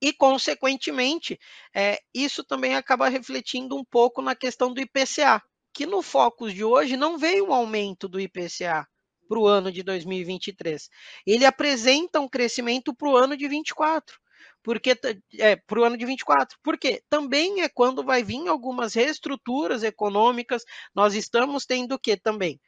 E, 0.00 0.12
consequentemente, 0.12 1.38
é, 1.72 2.00
isso 2.12 2.42
também 2.42 2.74
acaba 2.74 3.08
refletindo 3.08 3.76
um 3.76 3.84
pouco 3.84 4.20
na 4.20 4.34
questão 4.34 4.74
do 4.74 4.80
IPCA, 4.80 5.40
que 5.72 5.86
no 5.86 6.02
Focus 6.02 6.52
de 6.52 6.64
hoje 6.64 6.96
não 6.96 7.16
veio 7.16 7.46
um 7.46 7.54
aumento 7.54 8.08
do 8.08 8.18
IPCA 8.18 8.84
para 9.28 9.38
o 9.38 9.46
ano 9.46 9.70
de 9.70 9.84
2023. 9.84 10.90
Ele 11.24 11.44
apresenta 11.44 12.18
um 12.18 12.28
crescimento 12.28 12.92
para 12.92 13.08
o 13.08 13.16
ano 13.16 13.36
de 13.36 13.46
24 13.46 14.21
porque 14.62 14.96
é, 15.38 15.56
para 15.56 15.80
o 15.80 15.84
ano 15.84 15.96
de 15.96 16.06
24. 16.06 16.58
Porque 16.62 17.02
também 17.08 17.62
é 17.62 17.68
quando 17.68 18.04
vai 18.04 18.22
vir 18.22 18.48
algumas 18.48 18.94
reestruturas 18.94 19.82
econômicas. 19.82 20.64
Nós 20.94 21.14
estamos 21.14 21.66
tendo 21.66 21.94
o 21.94 21.98
que 21.98 22.16
também? 22.16 22.60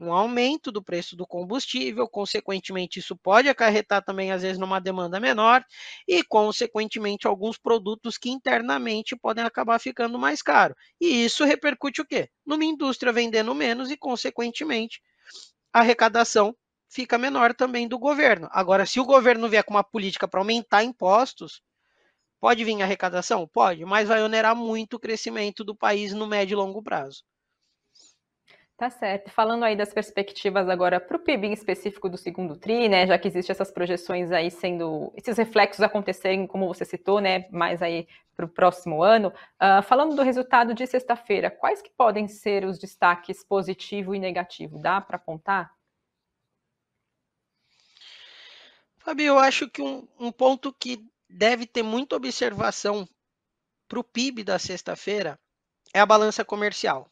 Um 0.00 0.14
aumento 0.14 0.72
do 0.72 0.82
preço 0.82 1.14
do 1.14 1.26
combustível, 1.26 2.08
consequentemente, 2.08 2.98
isso 2.98 3.14
pode 3.14 3.50
acarretar 3.50 4.02
também, 4.02 4.32
às 4.32 4.40
vezes, 4.40 4.58
numa 4.58 4.80
demanda 4.80 5.20
menor, 5.20 5.62
e, 6.08 6.22
consequentemente, 6.24 7.26
alguns 7.26 7.58
produtos 7.58 8.16
que 8.16 8.30
internamente 8.30 9.14
podem 9.14 9.44
acabar 9.44 9.78
ficando 9.78 10.18
mais 10.18 10.40
caros. 10.40 10.74
E 10.98 11.24
isso 11.26 11.44
repercute 11.44 12.00
o 12.00 12.06
quê? 12.06 12.30
Numa 12.46 12.64
indústria 12.64 13.12
vendendo 13.12 13.54
menos 13.54 13.90
e, 13.90 13.96
consequentemente, 13.96 15.02
a 15.72 15.80
arrecadação 15.80 16.54
fica 16.90 17.16
menor 17.16 17.54
também 17.54 17.86
do 17.86 17.98
governo. 17.98 18.48
Agora, 18.50 18.84
se 18.84 18.98
o 19.00 19.04
governo 19.04 19.48
vier 19.48 19.64
com 19.64 19.72
uma 19.72 19.84
política 19.84 20.26
para 20.26 20.40
aumentar 20.40 20.82
impostos, 20.82 21.62
pode 22.40 22.64
vir 22.64 22.82
arrecadação? 22.82 23.46
Pode, 23.46 23.84
mas 23.84 24.08
vai 24.08 24.22
onerar 24.22 24.56
muito 24.56 24.94
o 24.94 25.00
crescimento 25.00 25.62
do 25.64 25.74
país 25.74 26.12
no 26.12 26.26
médio 26.26 26.54
e 26.54 26.56
longo 26.56 26.82
prazo. 26.82 27.22
Tá 28.76 28.88
certo. 28.88 29.30
Falando 29.30 29.62
aí 29.64 29.76
das 29.76 29.92
perspectivas 29.92 30.66
agora 30.66 30.98
para 30.98 31.14
o 31.14 31.20
PIB 31.20 31.48
em 31.48 31.52
específico 31.52 32.08
do 32.08 32.16
segundo 32.16 32.56
TRI, 32.56 32.88
né? 32.88 33.06
Já 33.06 33.18
que 33.18 33.28
existem 33.28 33.52
essas 33.52 33.70
projeções 33.70 34.32
aí 34.32 34.50
sendo, 34.50 35.12
esses 35.14 35.36
reflexos 35.36 35.82
acontecerem, 35.82 36.46
como 36.46 36.66
você 36.66 36.86
citou, 36.86 37.20
né? 37.20 37.46
Mais 37.50 37.82
aí 37.82 38.08
para 38.34 38.46
o 38.46 38.48
próximo 38.48 39.02
ano. 39.02 39.34
Uh, 39.60 39.82
falando 39.82 40.16
do 40.16 40.22
resultado 40.22 40.72
de 40.72 40.86
sexta-feira, 40.86 41.50
quais 41.50 41.82
que 41.82 41.90
podem 41.90 42.26
ser 42.26 42.64
os 42.64 42.78
destaques 42.78 43.44
positivo 43.44 44.14
e 44.14 44.18
negativo? 44.18 44.78
Dá 44.78 44.98
para 44.98 45.16
apontar? 45.16 45.70
Fabio, 49.02 49.26
eu 49.26 49.38
acho 49.38 49.68
que 49.68 49.80
um, 49.80 50.06
um 50.18 50.30
ponto 50.30 50.72
que 50.74 51.02
deve 51.28 51.66
ter 51.66 51.82
muita 51.82 52.16
observação 52.16 53.08
para 53.88 53.98
o 53.98 54.04
PIB 54.04 54.44
da 54.44 54.58
sexta-feira 54.58 55.40
é 55.94 56.00
a 56.00 56.06
balança 56.06 56.44
comercial. 56.44 57.10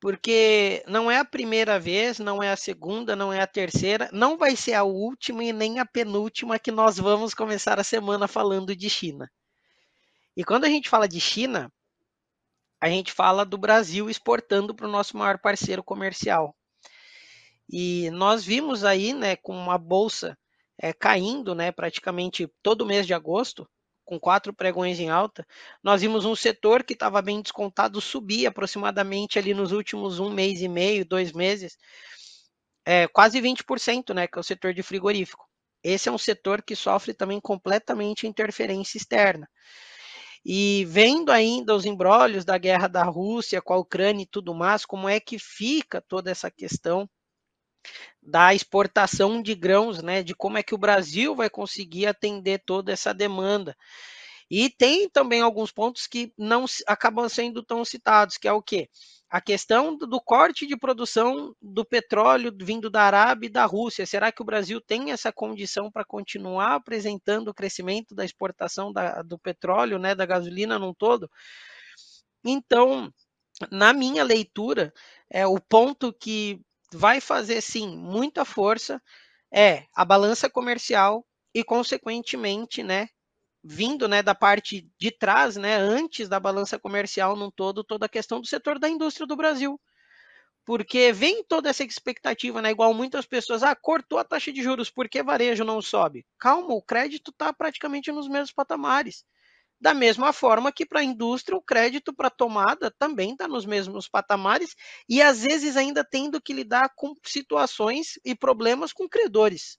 Porque 0.00 0.82
não 0.86 1.10
é 1.10 1.18
a 1.18 1.24
primeira 1.24 1.78
vez, 1.78 2.18
não 2.18 2.42
é 2.42 2.50
a 2.50 2.56
segunda, 2.56 3.14
não 3.14 3.32
é 3.32 3.40
a 3.40 3.46
terceira, 3.46 4.08
não 4.12 4.38
vai 4.38 4.56
ser 4.56 4.72
a 4.72 4.84
última 4.84 5.44
e 5.44 5.52
nem 5.52 5.80
a 5.80 5.86
penúltima 5.86 6.58
que 6.58 6.70
nós 6.70 6.98
vamos 6.98 7.34
começar 7.34 7.78
a 7.78 7.84
semana 7.84 8.26
falando 8.26 8.74
de 8.74 8.88
China. 8.88 9.30
E 10.36 10.44
quando 10.44 10.64
a 10.64 10.68
gente 10.68 10.88
fala 10.88 11.06
de 11.06 11.20
China, 11.20 11.70
a 12.80 12.88
gente 12.88 13.12
fala 13.12 13.44
do 13.44 13.58
Brasil 13.58 14.08
exportando 14.08 14.74
para 14.74 14.88
o 14.88 14.90
nosso 14.90 15.16
maior 15.16 15.38
parceiro 15.38 15.84
comercial. 15.84 16.56
E 17.68 18.10
nós 18.10 18.44
vimos 18.44 18.82
aí, 18.82 19.12
né, 19.12 19.36
com 19.36 19.56
uma 19.56 19.78
bolsa 19.78 20.36
é, 20.78 20.92
caindo, 20.92 21.54
né, 21.54 21.72
praticamente 21.72 22.48
todo 22.62 22.86
mês 22.86 23.06
de 23.06 23.14
agosto, 23.14 23.68
com 24.04 24.20
quatro 24.20 24.52
pregões 24.52 25.00
em 25.00 25.08
alta, 25.08 25.46
nós 25.82 26.02
vimos 26.02 26.24
um 26.24 26.34
setor 26.36 26.84
que 26.84 26.92
estava 26.92 27.22
bem 27.22 27.40
descontado 27.40 28.00
subir 28.00 28.46
aproximadamente 28.46 29.38
ali 29.38 29.54
nos 29.54 29.72
últimos 29.72 30.18
um 30.20 30.30
mês 30.30 30.60
e 30.60 30.68
meio, 30.68 31.06
dois 31.06 31.32
meses, 31.32 31.76
é, 32.84 33.08
quase 33.08 33.40
20%, 33.40 34.12
né, 34.14 34.26
que 34.26 34.38
é 34.38 34.40
o 34.40 34.44
setor 34.44 34.74
de 34.74 34.82
frigorífico. 34.82 35.46
Esse 35.82 36.08
é 36.08 36.12
um 36.12 36.18
setor 36.18 36.62
que 36.62 36.76
sofre 36.76 37.14
também 37.14 37.40
completamente 37.40 38.26
interferência 38.26 38.98
externa. 38.98 39.48
E 40.44 40.84
vendo 40.86 41.32
ainda 41.32 41.74
os 41.74 41.86
embrólios 41.86 42.44
da 42.44 42.58
guerra 42.58 42.86
da 42.86 43.02
Rússia 43.02 43.62
com 43.62 43.72
a 43.72 43.78
Ucrânia 43.78 44.24
e 44.24 44.26
tudo 44.26 44.54
mais, 44.54 44.84
como 44.84 45.08
é 45.08 45.18
que 45.18 45.38
fica 45.38 46.02
toda 46.02 46.30
essa 46.30 46.50
questão 46.50 47.08
da 48.22 48.54
exportação 48.54 49.42
de 49.42 49.54
grãos, 49.54 50.02
né, 50.02 50.22
de 50.22 50.34
como 50.34 50.58
é 50.58 50.62
que 50.62 50.74
o 50.74 50.78
Brasil 50.78 51.34
vai 51.34 51.50
conseguir 51.50 52.06
atender 52.06 52.62
toda 52.64 52.92
essa 52.92 53.12
demanda. 53.12 53.76
E 54.50 54.68
tem 54.70 55.08
também 55.08 55.40
alguns 55.40 55.72
pontos 55.72 56.06
que 56.06 56.32
não 56.36 56.64
acabam 56.86 57.28
sendo 57.28 57.62
tão 57.62 57.84
citados, 57.84 58.36
que 58.36 58.46
é 58.46 58.52
o 58.52 58.62
quê? 58.62 58.88
A 59.30 59.40
questão 59.40 59.96
do 59.96 60.20
corte 60.20 60.66
de 60.66 60.76
produção 60.76 61.54
do 61.60 61.84
petróleo 61.84 62.54
vindo 62.60 62.88
da 62.88 63.02
Arábia 63.02 63.46
e 63.48 63.50
da 63.50 63.64
Rússia. 63.64 64.06
Será 64.06 64.30
que 64.30 64.42
o 64.42 64.44
Brasil 64.44 64.80
tem 64.80 65.10
essa 65.10 65.32
condição 65.32 65.90
para 65.90 66.04
continuar 66.04 66.74
apresentando 66.74 67.48
o 67.48 67.54
crescimento 67.54 68.14
da 68.14 68.24
exportação 68.24 68.92
da, 68.92 69.22
do 69.22 69.38
petróleo, 69.38 69.98
né, 69.98 70.14
da 70.14 70.26
gasolina 70.26 70.78
num 70.78 70.94
todo? 70.94 71.28
Então, 72.44 73.10
na 73.70 73.92
minha 73.92 74.22
leitura, 74.22 74.92
é 75.30 75.46
o 75.46 75.58
ponto 75.58 76.12
que 76.12 76.60
vai 76.94 77.20
fazer 77.20 77.60
sim 77.60 77.96
muita 77.96 78.44
força 78.44 79.02
é 79.52 79.84
a 79.94 80.04
balança 80.04 80.50
comercial 80.50 81.26
e 81.54 81.64
consequentemente, 81.64 82.82
né, 82.82 83.08
vindo, 83.64 84.08
né, 84.08 84.22
da 84.22 84.34
parte 84.34 84.88
de 84.98 85.10
trás, 85.12 85.56
né, 85.56 85.76
antes 85.76 86.28
da 86.28 86.40
balança 86.40 86.78
comercial 86.78 87.36
num 87.36 87.50
todo, 87.50 87.84
toda 87.84 88.06
a 88.06 88.10
questão 88.10 88.40
do 88.40 88.46
setor 88.48 88.78
da 88.78 88.88
indústria 88.88 89.26
do 89.26 89.36
Brasil. 89.36 89.80
Porque 90.64 91.12
vem 91.12 91.44
toda 91.44 91.68
essa 91.70 91.84
expectativa, 91.84 92.62
né? 92.62 92.70
Igual 92.70 92.94
muitas 92.94 93.26
pessoas, 93.26 93.62
ah, 93.62 93.74
cortou 93.76 94.18
a 94.18 94.24
taxa 94.24 94.52
de 94.52 94.62
juros, 94.62 94.90
por 94.90 95.08
que 95.08 95.22
varejo 95.22 95.64
não 95.64 95.82
sobe? 95.82 96.24
Calma, 96.38 96.74
o 96.74 96.82
crédito 96.82 97.30
está 97.30 97.52
praticamente 97.52 98.10
nos 98.12 98.28
mesmos 98.28 98.52
patamares. 98.52 99.24
Da 99.84 99.92
mesma 99.92 100.32
forma 100.32 100.72
que 100.72 100.86
para 100.86 101.00
a 101.00 101.04
indústria, 101.04 101.58
o 101.58 101.60
crédito 101.60 102.10
para 102.14 102.30
tomada 102.30 102.90
também 102.90 103.32
está 103.32 103.46
nos 103.46 103.66
mesmos 103.66 104.08
patamares 104.08 104.74
e 105.06 105.20
às 105.20 105.42
vezes 105.42 105.76
ainda 105.76 106.02
tendo 106.02 106.40
que 106.40 106.54
lidar 106.54 106.94
com 106.96 107.12
situações 107.22 108.18
e 108.24 108.34
problemas 108.34 108.94
com 108.94 109.06
credores. 109.06 109.78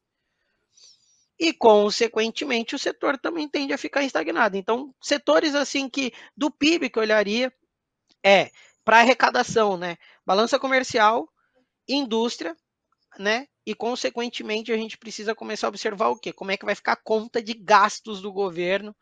E, 1.39 1.51
consequentemente, 1.51 2.75
o 2.75 2.79
setor 2.79 3.17
também 3.17 3.49
tende 3.49 3.73
a 3.73 3.79
ficar 3.79 4.03
estagnado. 4.03 4.55
Então, 4.55 4.93
setores 5.01 5.55
assim 5.55 5.89
que 5.89 6.13
do 6.37 6.51
PIB 6.51 6.91
que 6.91 6.99
eu 6.99 7.03
olharia 7.03 7.51
é 8.23 8.51
para 8.83 8.99
arrecadação, 8.99 9.75
né? 9.75 9.97
Balança 10.23 10.59
comercial, 10.59 11.27
indústria, 11.89 12.55
né? 13.17 13.47
E, 13.65 13.73
consequentemente, 13.73 14.71
a 14.71 14.77
gente 14.77 14.97
precisa 14.97 15.35
começar 15.35 15.67
a 15.67 15.69
observar 15.69 16.09
o 16.09 16.19
quê? 16.19 16.33
Como 16.33 16.51
é 16.51 16.57
que 16.57 16.65
vai 16.65 16.75
ficar 16.75 16.93
a 16.93 17.03
conta 17.03 17.41
de 17.41 17.53
gastos 17.53 18.21
do 18.21 18.31
governo 18.31 18.95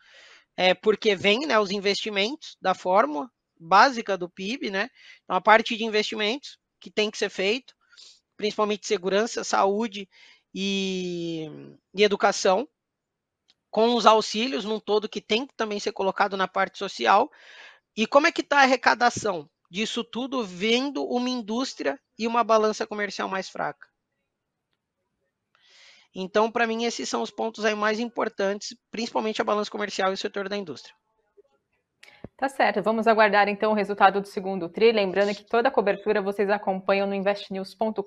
é, 0.55 0.73
porque 0.73 1.15
vem 1.15 1.45
né, 1.45 1.59
os 1.59 1.71
investimentos 1.71 2.57
da 2.61 2.73
fórmula 2.73 3.29
básica 3.59 4.17
do 4.17 4.29
PIB, 4.29 4.69
né? 4.69 4.89
Então, 5.23 5.35
a 5.35 5.41
parte 5.41 5.77
de 5.77 5.83
investimentos 5.83 6.57
que 6.79 6.91
tem 6.91 7.09
que 7.09 7.17
ser 7.17 7.29
feito, 7.29 7.73
principalmente 8.35 8.87
segurança, 8.87 9.43
saúde 9.43 10.07
e, 10.53 11.49
e 11.95 12.03
educação, 12.03 12.67
com 13.71 13.95
os 13.95 14.05
auxílios 14.05 14.65
num 14.65 14.79
todo 14.79 15.09
que 15.09 15.21
tem 15.21 15.47
que 15.47 15.55
também 15.55 15.79
ser 15.79 15.91
colocado 15.93 16.37
na 16.37 16.47
parte 16.47 16.77
social. 16.77 17.31
E 17.97 18.05
como 18.05 18.27
é 18.27 18.31
que 18.31 18.41
está 18.41 18.59
a 18.59 18.63
arrecadação 18.63 19.49
disso 19.69 20.03
tudo, 20.03 20.43
vendo 20.43 21.03
uma 21.03 21.29
indústria 21.29 21.99
e 22.17 22.27
uma 22.27 22.43
balança 22.43 22.85
comercial 22.85 23.27
mais 23.27 23.49
fraca? 23.49 23.92
Então, 26.15 26.51
para 26.51 26.67
mim, 26.67 26.85
esses 26.85 27.09
são 27.09 27.21
os 27.21 27.31
pontos 27.31 27.65
aí 27.65 27.75
mais 27.75 27.99
importantes, 27.99 28.75
principalmente 28.91 29.41
a 29.41 29.45
balança 29.45 29.71
comercial 29.71 30.11
e 30.11 30.13
o 30.13 30.17
setor 30.17 30.49
da 30.49 30.57
indústria. 30.57 30.95
Tá 32.43 32.49
certo, 32.49 32.81
vamos 32.83 33.07
aguardar 33.07 33.47
então 33.47 33.71
o 33.71 33.73
resultado 33.73 34.19
do 34.19 34.27
segundo 34.27 34.67
TRI. 34.67 34.91
Lembrando 34.91 35.33
que 35.33 35.45
toda 35.45 35.69
a 35.69 35.71
cobertura 35.71 36.21
vocês 36.21 36.49
acompanham 36.49 37.07
no 37.07 37.15
investnews.com.br. 37.15 38.03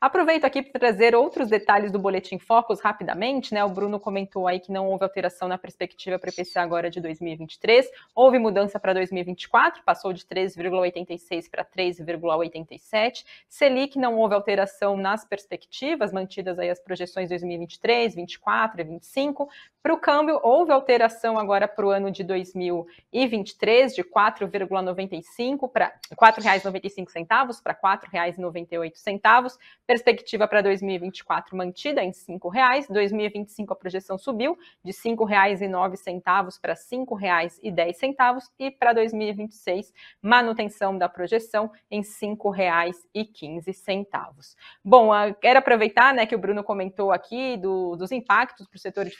Aproveito 0.00 0.46
aqui 0.46 0.62
para 0.62 0.80
trazer 0.80 1.14
outros 1.14 1.50
detalhes 1.50 1.92
do 1.92 1.98
Boletim 1.98 2.38
Focus 2.38 2.80
rapidamente. 2.80 3.52
Né? 3.52 3.62
O 3.62 3.68
Bruno 3.68 4.00
comentou 4.00 4.48
aí 4.48 4.58
que 4.58 4.72
não 4.72 4.88
houve 4.88 5.04
alteração 5.04 5.46
na 5.46 5.58
perspectiva 5.58 6.18
para 6.18 6.30
o 6.30 6.32
IPCA 6.32 6.62
agora 6.62 6.88
de 6.88 7.02
2023. 7.02 7.86
Houve 8.14 8.38
mudança 8.38 8.80
para 8.80 8.94
2024, 8.94 9.82
passou 9.84 10.14
de 10.14 10.24
3,86 10.24 11.50
para 11.50 11.66
3,87. 11.66 13.26
Selic 13.46 13.98
não 13.98 14.16
houve 14.16 14.34
alteração 14.34 14.96
nas 14.96 15.22
perspectivas, 15.22 16.14
mantidas 16.14 16.58
aí 16.58 16.70
as 16.70 16.80
projeções 16.80 17.28
2023, 17.28 18.14
2024 18.14 18.80
e 18.80 18.84
2025. 18.84 19.50
Para 19.82 19.94
o 19.94 19.98
câmbio, 19.98 20.38
houve 20.44 20.70
alteração 20.70 21.36
agora 21.36 21.66
para 21.66 21.84
o 21.84 21.90
ano 21.90 22.08
de 22.08 22.22
2023 22.22 23.02
e 23.12 23.26
23 23.26 23.96
de 23.96 24.04
4,95 24.04 25.68
para 25.68 25.86
R$ 25.86 25.92
4,95 26.16 27.60
para 27.60 27.72
R$ 27.72 27.80
4,98. 27.82 29.58
Perspectiva 29.84 30.46
para 30.46 30.62
2024 30.62 31.56
mantida 31.56 32.00
em 32.00 32.10
R$ 32.10 32.12
5,00. 32.12 32.92
2025 32.92 33.72
a 33.72 33.76
projeção 33.76 34.16
subiu 34.16 34.56
de 34.84 34.92
R$ 34.92 35.16
5,09 35.16 36.60
para 36.60 36.74
R$ 36.74 36.78
5,10 36.78 38.44
e 38.60 38.70
para 38.70 38.92
2026 38.92 39.92
manutenção 40.22 40.96
da 40.96 41.08
projeção 41.08 41.72
em 41.90 42.02
R$ 42.02 42.06
5,15. 42.06 44.54
Bom, 44.84 45.10
quero 45.40 45.58
aproveitar, 45.58 46.14
né, 46.14 46.24
que 46.24 46.36
o 46.36 46.38
Bruno 46.38 46.62
comentou 46.62 47.10
aqui 47.10 47.56
do, 47.56 47.96
dos 47.96 48.12
impactos 48.12 48.68
para 48.68 48.76
o 48.76 48.80
setor 48.80 49.06
de 49.06 49.16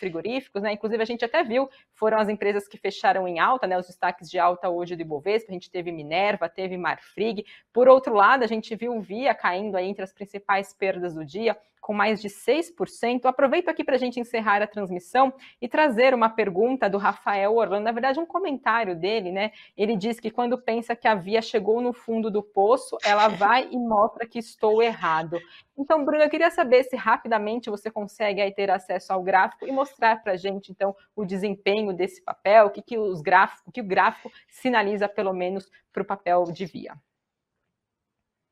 frigoríficos, 0.53 0.63
né? 0.63 0.73
Inclusive 0.73 1.03
a 1.03 1.07
gente 1.07 1.25
até 1.25 1.43
viu, 1.43 1.69
foram 1.95 2.19
as 2.19 2.29
empresas 2.29 2.69
que 2.69 2.77
fecharam 2.77 3.27
em 3.27 3.41
alta, 3.41 3.67
né, 3.67 3.79
os 3.79 3.87
destaques 3.87 4.31
de 4.31 4.39
alta 4.39 4.69
hoje 4.69 4.95
do 4.95 5.03
Ibovespa, 5.03 5.51
a 5.51 5.55
gente 5.55 5.71
teve 5.71 5.91
Minerva, 5.91 6.49
teve 6.49 6.77
Marfrig. 6.77 7.45
Por 7.73 7.89
outro 7.89 8.15
lado, 8.15 8.45
a 8.45 8.47
gente 8.47 8.75
viu 8.77 9.01
Via 9.01 9.35
caindo 9.35 9.77
aí 9.77 9.89
entre 9.89 10.05
as 10.05 10.13
principais 10.13 10.73
perdas 10.75 11.15
do 11.15 11.25
dia, 11.25 11.57
com 11.81 11.93
mais 11.93 12.21
de 12.23 12.29
6%. 12.29 13.25
Aproveito 13.25 13.69
aqui 13.69 13.83
para 13.83 13.97
a 13.97 13.99
gente 13.99 14.21
encerrar 14.21 14.63
a 14.63 14.67
transmissão 14.67 15.33
e 15.61 15.67
trazer 15.67 16.15
uma 16.15 16.29
pergunta 16.29 16.89
do 16.89 16.99
Rafael 16.99 17.57
Orlando, 17.57 17.85
na 17.85 17.93
verdade, 17.93 18.21
um 18.21 18.27
comentário 18.27 18.95
dele, 18.95 19.33
né? 19.33 19.51
Ele 19.77 19.97
diz 19.97 20.21
que 20.21 20.31
quando 20.31 20.57
pensa 20.57 20.95
que 20.95 21.09
a 21.09 21.15
via 21.15 21.43
chegou 21.43 21.81
no 21.81 21.93
fundo 21.93 22.31
do 22.31 22.43
poço, 22.43 22.97
ela 23.05 23.27
vai 23.27 23.69
e 23.71 23.77
mostra 23.77 24.27
que 24.27 24.39
estou 24.39 24.81
errado. 24.81 25.41
Então, 25.77 26.05
Bruno, 26.05 26.23
eu 26.23 26.31
queria 26.31 26.51
saber 26.51 26.85
se 26.85 26.97
rapidamente 26.97 27.71
você 27.71 27.91
consegue 27.91 28.41
aí 28.43 28.55
ter 28.55 28.71
acesso 28.71 29.13
ao 29.13 29.23
gráfico 29.23 29.67
e 29.67 29.73
mostrar 29.73 30.23
para 30.23 30.33
a 30.33 30.37
gente, 30.37 30.71
então, 30.71 30.95
o 31.17 31.25
desempenho 31.25 31.95
desse 31.95 32.23
papel, 32.23 32.67
o 32.67 32.71
que, 32.71 32.83
que, 32.83 32.99
os 32.99 33.23
gráficos, 33.23 33.63
o 33.67 33.73
que 33.73 33.81
o 33.81 33.87
gráfico 33.87 34.31
sinaliza, 34.49 35.09
pelo 35.09 35.33
menos, 35.33 35.71
para 35.93 36.03
o 36.03 36.07
papel 36.07 36.45
de 36.45 36.67
via. 36.67 36.95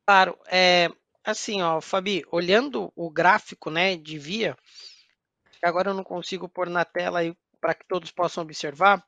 Claro, 0.07 0.39
é, 0.47 0.89
assim, 1.23 1.61
ó, 1.63 1.81
Fabi, 1.81 2.25
olhando 2.33 2.91
o 2.97 3.11
gráfico, 3.11 3.71
né, 3.71 3.97
de 3.97 4.19
via, 4.19 4.57
agora 5.63 5.91
eu 5.91 5.95
não 5.95 6.03
consigo 6.03 6.49
pôr 6.49 6.71
na 6.71 6.85
tela 6.85 7.21
aí 7.21 7.37
para 7.61 7.75
que 7.75 7.87
todos 7.87 8.11
possam 8.11 8.43
observar, 8.43 9.07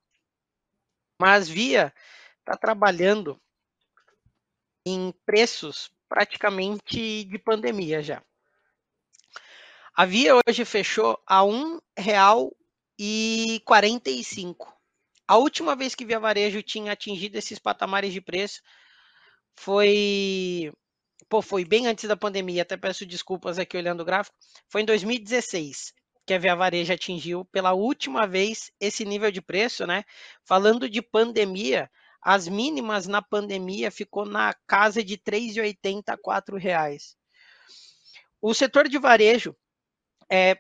mas 1.19 1.49
via 1.49 1.93
está 2.41 2.57
trabalhando 2.57 3.41
em 4.85 5.13
preços 5.25 5.91
praticamente 6.13 7.25
de 7.25 7.39
pandemia 7.39 8.03
já. 8.03 8.23
A 9.97 10.05
Via 10.05 10.35
hoje 10.47 10.63
fechou 10.67 11.19
a 11.27 11.41
R$ 11.41 11.81
1,45. 13.01 14.55
A 15.27 15.39
última 15.39 15.75
vez 15.75 15.95
que 15.95 16.05
Via 16.05 16.21
Varejo 16.21 16.63
tinha 16.63 16.93
atingido 16.93 17.39
esses 17.39 17.59
patamares 17.59 18.13
de 18.13 18.21
preço 18.21 18.61
foi 19.57 20.71
pô, 21.31 21.41
foi 21.41 21.65
bem 21.65 21.87
antes 21.87 22.07
da 22.07 22.15
pandemia, 22.15 22.61
até 22.61 22.77
peço 22.77 23.07
desculpas 23.07 23.59
aqui 23.59 23.79
olhando 23.79 24.01
o 24.03 24.05
gráfico, 24.05 24.37
foi 24.69 24.83
em 24.83 24.85
2016 24.85 25.95
que 26.27 26.35
a 26.35 26.39
Via 26.39 26.55
Varejo 26.55 26.93
atingiu 26.93 27.43
pela 27.47 27.73
última 27.73 28.27
vez 28.27 28.71
esse 28.79 29.07
nível 29.07 29.33
de 29.33 29.41
preço, 29.41 29.87
né? 29.87 30.05
Falando 30.45 30.91
de 30.91 31.01
pandemia, 31.01 31.91
as 32.23 32.47
mínimas 32.47 33.07
na 33.07 33.21
pandemia 33.21 33.91
ficou 33.91 34.25
na 34.25 34.55
casa 34.67 35.03
de 35.03 35.15
R$ 35.15 35.23
3,80 35.27 36.03
a 36.09 36.37
R$ 36.39 36.59
reais. 36.59 37.17
O 38.41 38.55
setor 38.55 38.89
de 38.89 38.99
varejo, 38.99 39.57
é, 40.31 40.57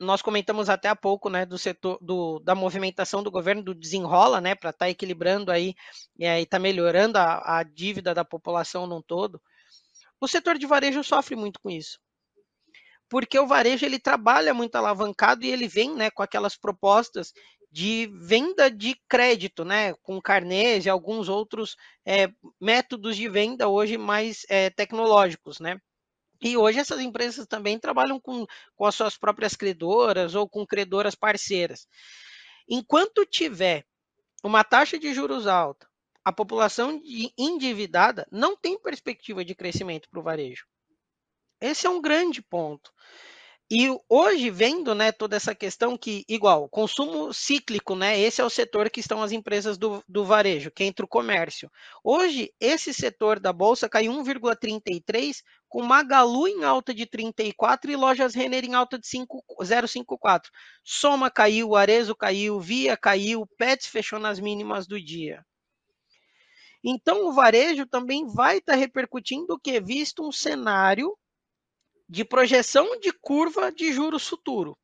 nós 0.00 0.22
comentamos 0.22 0.68
até 0.68 0.88
há 0.88 0.96
pouco, 0.96 1.28
né, 1.28 1.44
do 1.44 1.58
setor 1.58 1.98
do, 2.00 2.40
da 2.40 2.54
movimentação 2.54 3.22
do 3.22 3.30
governo 3.30 3.62
do 3.62 3.74
desenrola, 3.74 4.40
né, 4.40 4.54
para 4.54 4.70
estar 4.70 4.86
tá 4.86 4.90
equilibrando 4.90 5.52
aí 5.52 5.74
é, 6.18 6.40
e 6.40 6.42
estar 6.42 6.56
tá 6.56 6.62
melhorando 6.62 7.18
a, 7.18 7.58
a 7.58 7.62
dívida 7.62 8.14
da 8.14 8.24
população 8.24 8.86
num 8.86 9.02
todo. 9.02 9.40
O 10.20 10.26
setor 10.26 10.58
de 10.58 10.66
varejo 10.66 11.04
sofre 11.04 11.36
muito 11.36 11.60
com 11.60 11.70
isso 11.70 11.98
porque 13.12 13.38
o 13.38 13.46
varejo 13.46 13.84
ele 13.84 13.98
trabalha 13.98 14.54
muito 14.54 14.74
alavancado 14.74 15.44
e 15.44 15.50
ele 15.50 15.68
vem 15.68 15.94
né, 15.94 16.10
com 16.10 16.22
aquelas 16.22 16.56
propostas 16.56 17.34
de 17.72 18.06
venda 18.12 18.70
de 18.70 18.94
crédito, 19.08 19.64
né, 19.64 19.94
com 20.02 20.20
carnês 20.20 20.84
e 20.84 20.90
alguns 20.90 21.30
outros 21.30 21.74
é, 22.04 22.28
métodos 22.60 23.16
de 23.16 23.26
venda 23.30 23.66
hoje 23.66 23.96
mais 23.96 24.44
é, 24.50 24.68
tecnológicos, 24.68 25.58
né. 25.58 25.78
E 26.42 26.54
hoje 26.54 26.80
essas 26.80 27.00
empresas 27.00 27.46
também 27.46 27.78
trabalham 27.78 28.20
com, 28.20 28.46
com 28.76 28.84
as 28.84 28.94
suas 28.94 29.16
próprias 29.16 29.56
credoras 29.56 30.34
ou 30.34 30.46
com 30.46 30.66
credoras 30.66 31.14
parceiras. 31.14 31.86
Enquanto 32.68 33.24
tiver 33.24 33.86
uma 34.44 34.62
taxa 34.62 34.98
de 34.98 35.14
juros 35.14 35.46
alta, 35.46 35.88
a 36.22 36.32
população 36.32 37.00
endividada 37.38 38.26
não 38.30 38.54
tem 38.54 38.78
perspectiva 38.78 39.44
de 39.44 39.54
crescimento 39.54 40.08
para 40.10 40.20
o 40.20 40.22
varejo. 40.22 40.66
Esse 41.60 41.86
é 41.86 41.90
um 41.90 42.02
grande 42.02 42.42
ponto. 42.42 42.92
E 43.74 43.88
hoje, 44.06 44.50
vendo 44.50 44.94
né, 44.94 45.10
toda 45.12 45.34
essa 45.34 45.54
questão 45.54 45.96
que, 45.96 46.26
igual, 46.28 46.68
consumo 46.68 47.32
cíclico, 47.32 47.96
né? 47.96 48.20
Esse 48.20 48.42
é 48.42 48.44
o 48.44 48.50
setor 48.50 48.90
que 48.90 49.00
estão 49.00 49.22
as 49.22 49.32
empresas 49.32 49.78
do, 49.78 50.04
do 50.06 50.26
varejo, 50.26 50.70
que 50.70 50.84
entra 50.84 51.06
o 51.06 51.08
comércio. 51.08 51.70
Hoje, 52.04 52.52
esse 52.60 52.92
setor 52.92 53.40
da 53.40 53.50
Bolsa 53.50 53.88
caiu 53.88 54.12
1,33, 54.12 55.36
com 55.70 55.82
Magalu 55.82 56.48
em 56.48 56.64
alta 56.64 56.92
de 56.92 57.06
34 57.06 57.90
e 57.90 57.96
lojas 57.96 58.34
Renner 58.34 58.62
em 58.62 58.74
alta 58.74 58.98
de 58.98 59.08
0,54. 59.08 60.50
Soma 60.84 61.30
caiu, 61.30 61.74
Arezo 61.74 62.14
caiu, 62.14 62.60
Via 62.60 62.94
caiu, 62.94 63.48
Pets 63.56 63.86
fechou 63.86 64.18
nas 64.18 64.38
mínimas 64.38 64.86
do 64.86 65.02
dia. 65.02 65.42
Então, 66.84 67.26
o 67.26 67.32
varejo 67.32 67.86
também 67.86 68.26
vai 68.26 68.58
estar 68.58 68.74
tá 68.74 68.78
repercutindo 68.78 69.54
o 69.54 69.58
que? 69.58 69.80
Visto 69.80 70.22
um 70.22 70.30
cenário 70.30 71.16
de 72.12 72.26
projeção 72.26 73.00
de 73.00 73.10
curva 73.10 73.72
de 73.72 73.90
juros 73.90 74.28
futuro. 74.28 74.76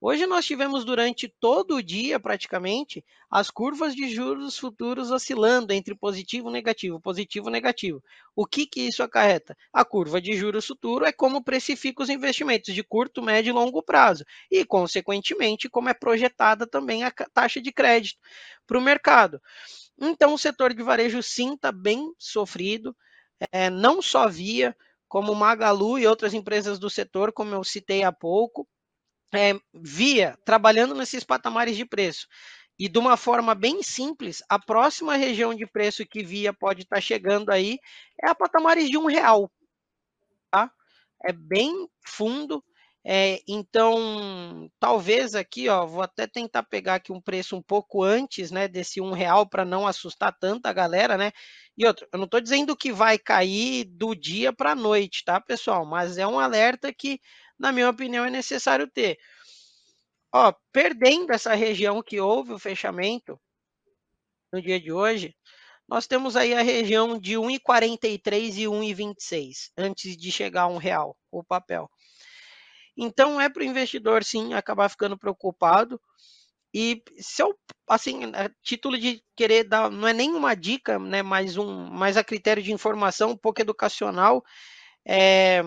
Hoje 0.00 0.28
nós 0.28 0.46
tivemos 0.46 0.84
durante 0.84 1.26
todo 1.40 1.74
o 1.74 1.82
dia, 1.82 2.20
praticamente, 2.20 3.04
as 3.28 3.50
curvas 3.50 3.96
de 3.96 4.08
juros 4.08 4.56
futuros 4.56 5.10
oscilando 5.10 5.72
entre 5.72 5.92
positivo 5.92 6.50
e 6.50 6.52
negativo, 6.52 7.00
positivo 7.00 7.48
e 7.48 7.52
negativo. 7.52 8.00
O 8.36 8.46
que, 8.46 8.64
que 8.64 8.82
isso 8.82 9.02
acarreta? 9.02 9.56
A 9.72 9.84
curva 9.84 10.20
de 10.20 10.34
juros 10.36 10.64
futuro 10.64 11.04
é 11.04 11.10
como 11.10 11.42
precifica 11.42 12.00
os 12.00 12.08
investimentos 12.08 12.72
de 12.72 12.84
curto, 12.84 13.20
médio 13.20 13.50
e 13.50 13.52
longo 13.52 13.82
prazo, 13.82 14.24
e, 14.48 14.64
consequentemente, 14.64 15.68
como 15.68 15.88
é 15.88 15.94
projetada 15.94 16.64
também 16.64 17.02
a 17.02 17.10
taxa 17.10 17.60
de 17.60 17.72
crédito 17.72 18.20
para 18.68 18.78
o 18.78 18.80
mercado. 18.80 19.42
Então, 20.00 20.32
o 20.32 20.38
setor 20.38 20.72
de 20.72 20.82
varejo 20.84 21.20
sim 21.24 21.54
está 21.54 21.72
bem 21.72 22.12
sofrido, 22.16 22.94
é, 23.50 23.68
não 23.68 24.00
só 24.00 24.28
via 24.28 24.76
como 25.12 25.34
Magalu 25.34 25.98
e 25.98 26.06
outras 26.06 26.32
empresas 26.32 26.78
do 26.78 26.88
setor, 26.88 27.34
como 27.34 27.54
eu 27.54 27.62
citei 27.62 28.02
há 28.02 28.10
pouco, 28.10 28.66
é, 29.30 29.52
via 29.74 30.38
trabalhando 30.42 30.94
nesses 30.94 31.22
patamares 31.22 31.76
de 31.76 31.84
preço. 31.84 32.26
E 32.78 32.88
de 32.88 32.98
uma 32.98 33.18
forma 33.18 33.54
bem 33.54 33.82
simples, 33.82 34.42
a 34.48 34.58
próxima 34.58 35.14
região 35.14 35.54
de 35.54 35.66
preço 35.66 36.06
que 36.06 36.24
via 36.24 36.50
pode 36.54 36.84
estar 36.84 36.96
tá 36.96 37.02
chegando 37.02 37.50
aí 37.50 37.78
é 38.24 38.30
a 38.30 38.34
patamares 38.34 38.88
de 38.88 38.96
um 38.96 39.04
real. 39.04 39.52
Tá? 40.50 40.72
É 41.22 41.30
bem 41.30 41.86
fundo. 42.06 42.64
É, 43.04 43.40
então, 43.48 44.70
talvez 44.78 45.34
aqui, 45.34 45.68
ó, 45.68 45.84
vou 45.84 46.02
até 46.02 46.24
tentar 46.26 46.62
pegar 46.62 46.94
aqui 46.96 47.10
um 47.12 47.20
preço 47.20 47.56
um 47.56 47.62
pouco 47.62 48.02
antes, 48.04 48.52
né, 48.52 48.68
desse 48.68 49.00
um 49.00 49.10
real 49.12 49.44
para 49.48 49.64
não 49.64 49.86
assustar 49.88 50.32
tanta 50.38 50.72
galera, 50.72 51.16
né? 51.18 51.32
E 51.76 51.84
outra, 51.84 52.06
eu 52.12 52.18
não 52.18 52.26
estou 52.26 52.40
dizendo 52.40 52.76
que 52.76 52.92
vai 52.92 53.18
cair 53.18 53.84
do 53.86 54.14
dia 54.14 54.52
para 54.52 54.72
a 54.72 54.74
noite, 54.76 55.24
tá, 55.24 55.40
pessoal? 55.40 55.84
Mas 55.84 56.16
é 56.16 56.26
um 56.26 56.38
alerta 56.38 56.92
que, 56.92 57.20
na 57.58 57.72
minha 57.72 57.90
opinião, 57.90 58.24
é 58.24 58.30
necessário 58.30 58.88
ter. 58.88 59.18
Ó, 60.30 60.52
perdendo 60.72 61.32
essa 61.32 61.54
região 61.54 62.02
que 62.02 62.20
houve 62.20 62.52
o 62.52 62.58
fechamento 62.58 63.40
no 64.52 64.60
dia 64.60 64.78
de 64.80 64.92
hoje, 64.92 65.34
nós 65.88 66.06
temos 66.06 66.36
aí 66.36 66.54
a 66.54 66.62
região 66.62 67.18
de 67.20 67.38
1,43 67.38 68.56
e 68.58 68.68
1,26 68.68 69.70
antes 69.78 70.16
de 70.16 70.32
chegar 70.32 70.62
a 70.62 70.68
um 70.68 70.78
real 70.78 71.16
o 71.30 71.44
papel. 71.44 71.90
Então 72.96 73.40
é 73.40 73.48
para 73.48 73.62
o 73.62 73.66
investidor 73.66 74.24
sim 74.24 74.54
acabar 74.54 74.88
ficando 74.88 75.18
preocupado. 75.18 76.00
E 76.74 77.02
se 77.18 77.42
eu, 77.42 77.54
assim, 77.88 78.20
título 78.62 78.98
de 78.98 79.22
querer 79.36 79.64
dar, 79.64 79.90
não 79.90 80.08
é 80.08 80.12
nenhuma 80.14 80.54
dica, 80.56 80.98
né, 80.98 81.22
mas 81.22 81.58
um, 81.58 81.86
mais 81.90 82.16
a 82.16 82.24
critério 82.24 82.62
de 82.62 82.72
informação, 82.72 83.30
um 83.32 83.36
pouco 83.36 83.60
educacional, 83.60 84.42
é, 85.06 85.62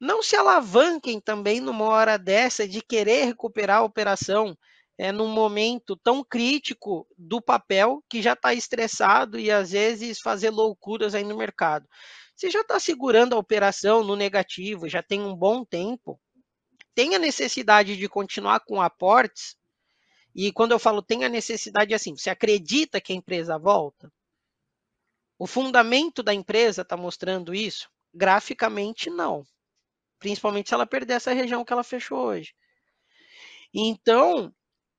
não 0.00 0.22
se 0.22 0.36
alavanquem 0.36 1.20
também 1.20 1.60
numa 1.60 1.84
hora 1.86 2.18
dessa 2.18 2.66
de 2.68 2.80
querer 2.82 3.24
recuperar 3.26 3.78
a 3.78 3.84
operação 3.84 4.56
é, 4.98 5.12
num 5.12 5.28
momento 5.28 5.96
tão 5.96 6.24
crítico 6.24 7.06
do 7.16 7.40
papel 7.40 8.02
que 8.08 8.22
já 8.22 8.32
está 8.32 8.54
estressado 8.54 9.38
e 9.38 9.50
às 9.50 9.70
vezes 9.72 10.20
fazer 10.20 10.50
loucuras 10.50 11.14
aí 11.14 11.24
no 11.24 11.36
mercado. 11.36 11.86
Você 12.34 12.50
já 12.50 12.60
está 12.60 12.78
segurando 12.80 13.34
a 13.34 13.38
operação 13.38 14.04
no 14.04 14.16
negativo, 14.16 14.88
já 14.88 15.02
tem 15.02 15.20
um 15.20 15.34
bom 15.34 15.64
tempo, 15.64 16.20
tem 16.98 17.14
a 17.14 17.18
necessidade 17.20 17.96
de 17.96 18.08
continuar 18.08 18.58
com 18.58 18.82
aportes, 18.82 19.56
e 20.34 20.50
quando 20.50 20.72
eu 20.72 20.80
falo 20.80 21.00
tem 21.00 21.24
a 21.24 21.28
necessidade, 21.28 21.92
é 21.92 21.96
assim, 21.96 22.16
você 22.16 22.28
acredita 22.28 23.00
que 23.00 23.12
a 23.12 23.14
empresa 23.14 23.56
volta? 23.56 24.12
O 25.38 25.46
fundamento 25.46 26.24
da 26.24 26.34
empresa 26.34 26.82
está 26.82 26.96
mostrando 26.96 27.54
isso? 27.54 27.88
Graficamente, 28.12 29.10
não. 29.10 29.46
Principalmente 30.18 30.70
se 30.70 30.74
ela 30.74 30.88
perder 30.88 31.14
essa 31.14 31.32
região 31.32 31.64
que 31.64 31.72
ela 31.72 31.84
fechou 31.84 32.18
hoje. 32.18 32.52
Então, 33.72 34.52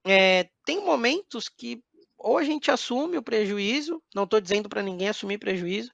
é, 0.06 0.50
tem 0.64 0.82
momentos 0.82 1.50
que 1.50 1.84
ou 2.18 2.38
a 2.38 2.46
gente 2.46 2.72
assume 2.72 3.18
o 3.18 3.24
prejuízo, 3.24 4.02
não 4.16 4.24
estou 4.24 4.40
dizendo 4.40 4.70
para 4.70 4.82
ninguém 4.82 5.10
assumir 5.10 5.38
prejuízo, 5.38 5.92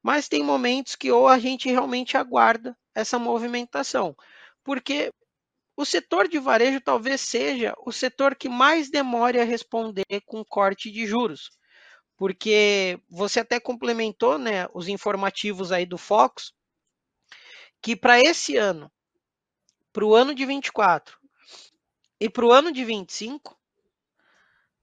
mas 0.00 0.28
tem 0.28 0.44
momentos 0.44 0.94
que 0.94 1.10
ou 1.10 1.26
a 1.26 1.40
gente 1.40 1.68
realmente 1.68 2.16
aguarda 2.16 2.78
essa 2.94 3.18
movimentação. 3.18 4.16
Porque 4.62 5.12
o 5.76 5.84
setor 5.84 6.28
de 6.28 6.38
varejo 6.38 6.80
talvez 6.80 7.20
seja 7.20 7.74
o 7.84 7.92
setor 7.92 8.34
que 8.34 8.48
mais 8.48 8.90
demore 8.90 9.40
a 9.40 9.44
responder 9.44 10.04
com 10.26 10.44
corte 10.44 10.90
de 10.90 11.06
juros, 11.06 11.50
porque 12.16 13.00
você 13.08 13.40
até 13.40 13.58
complementou, 13.58 14.38
né, 14.38 14.66
os 14.74 14.88
informativos 14.88 15.72
aí 15.72 15.86
do 15.86 15.96
Fox, 15.96 16.52
que 17.80 17.96
para 17.96 18.20
esse 18.20 18.56
ano, 18.56 18.92
para 19.92 20.04
o 20.04 20.14
ano 20.14 20.34
de 20.34 20.44
24 20.44 21.18
e 22.20 22.28
para 22.28 22.44
o 22.44 22.52
ano 22.52 22.70
de 22.70 22.84
25, 22.84 23.58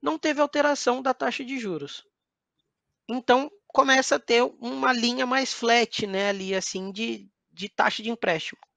não 0.02 0.18
teve 0.18 0.40
alteração 0.40 1.00
da 1.00 1.14
taxa 1.14 1.44
de 1.44 1.58
juros. 1.58 2.04
Então 3.08 3.50
começa 3.68 4.16
a 4.16 4.20
ter 4.20 4.42
uma 4.42 4.92
linha 4.92 5.24
mais 5.26 5.52
flat, 5.52 6.06
né, 6.06 6.30
ali 6.30 6.54
assim 6.54 6.90
de, 6.90 7.30
de 7.52 7.68
taxa 7.68 8.02
de 8.02 8.10
empréstimo 8.10 8.67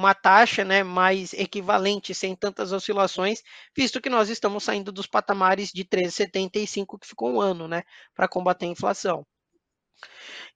uma 0.00 0.14
taxa 0.14 0.64
né, 0.64 0.82
mais 0.82 1.34
equivalente, 1.34 2.14
sem 2.14 2.34
tantas 2.34 2.72
oscilações, 2.72 3.42
visto 3.76 4.00
que 4.00 4.08
nós 4.08 4.30
estamos 4.30 4.64
saindo 4.64 4.90
dos 4.90 5.06
patamares 5.06 5.70
de 5.70 5.84
13,75 5.84 6.98
que 6.98 7.06
ficou 7.06 7.34
um 7.34 7.40
ano, 7.40 7.68
né, 7.68 7.82
para 8.14 8.26
combater 8.26 8.64
a 8.64 8.70
inflação. 8.70 9.26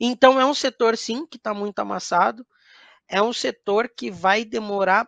Então 0.01 0.41
é 0.41 0.47
um 0.47 0.55
setor 0.55 0.97
sim 0.97 1.27
que 1.27 1.37
está 1.37 1.53
muito 1.53 1.79
amassado, 1.79 2.47
é 3.07 3.21
um 3.21 3.35
setor 3.35 3.87
que 3.95 4.11
vai 4.11 4.47
demorar, 4.47 5.07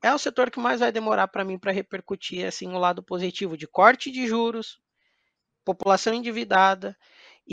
é 0.00 0.14
o 0.14 0.18
setor 0.18 0.48
que 0.48 0.60
mais 0.60 0.78
vai 0.78 0.92
demorar 0.92 1.26
para 1.26 1.44
mim 1.44 1.58
para 1.58 1.72
repercutir 1.72 2.46
assim 2.46 2.68
o 2.68 2.78
lado 2.78 3.02
positivo 3.02 3.56
de 3.56 3.66
corte 3.66 4.12
de 4.12 4.24
juros, 4.24 4.78
população 5.64 6.14
endividada 6.14 6.96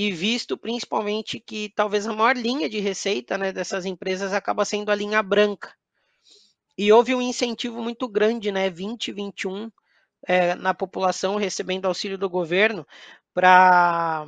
e 0.01 0.13
visto 0.13 0.57
principalmente 0.57 1.41
que 1.41 1.73
talvez 1.75 2.07
a 2.07 2.13
maior 2.13 2.37
linha 2.37 2.69
de 2.69 2.79
receita 2.79 3.37
né, 3.37 3.51
dessas 3.51 3.83
empresas 3.85 4.31
acaba 4.31 4.63
sendo 4.63 4.91
a 4.91 4.95
linha 4.95 5.21
branca, 5.21 5.75
e 6.77 6.89
houve 6.89 7.13
um 7.13 7.21
incentivo 7.21 7.83
muito 7.83 8.07
grande, 8.07 8.49
né, 8.49 8.69
2021, 8.69 9.69
é, 10.25 10.55
na 10.55 10.73
população 10.73 11.35
recebendo 11.35 11.85
auxílio 11.85 12.17
do 12.17 12.29
governo 12.29 12.87
para 13.33 14.25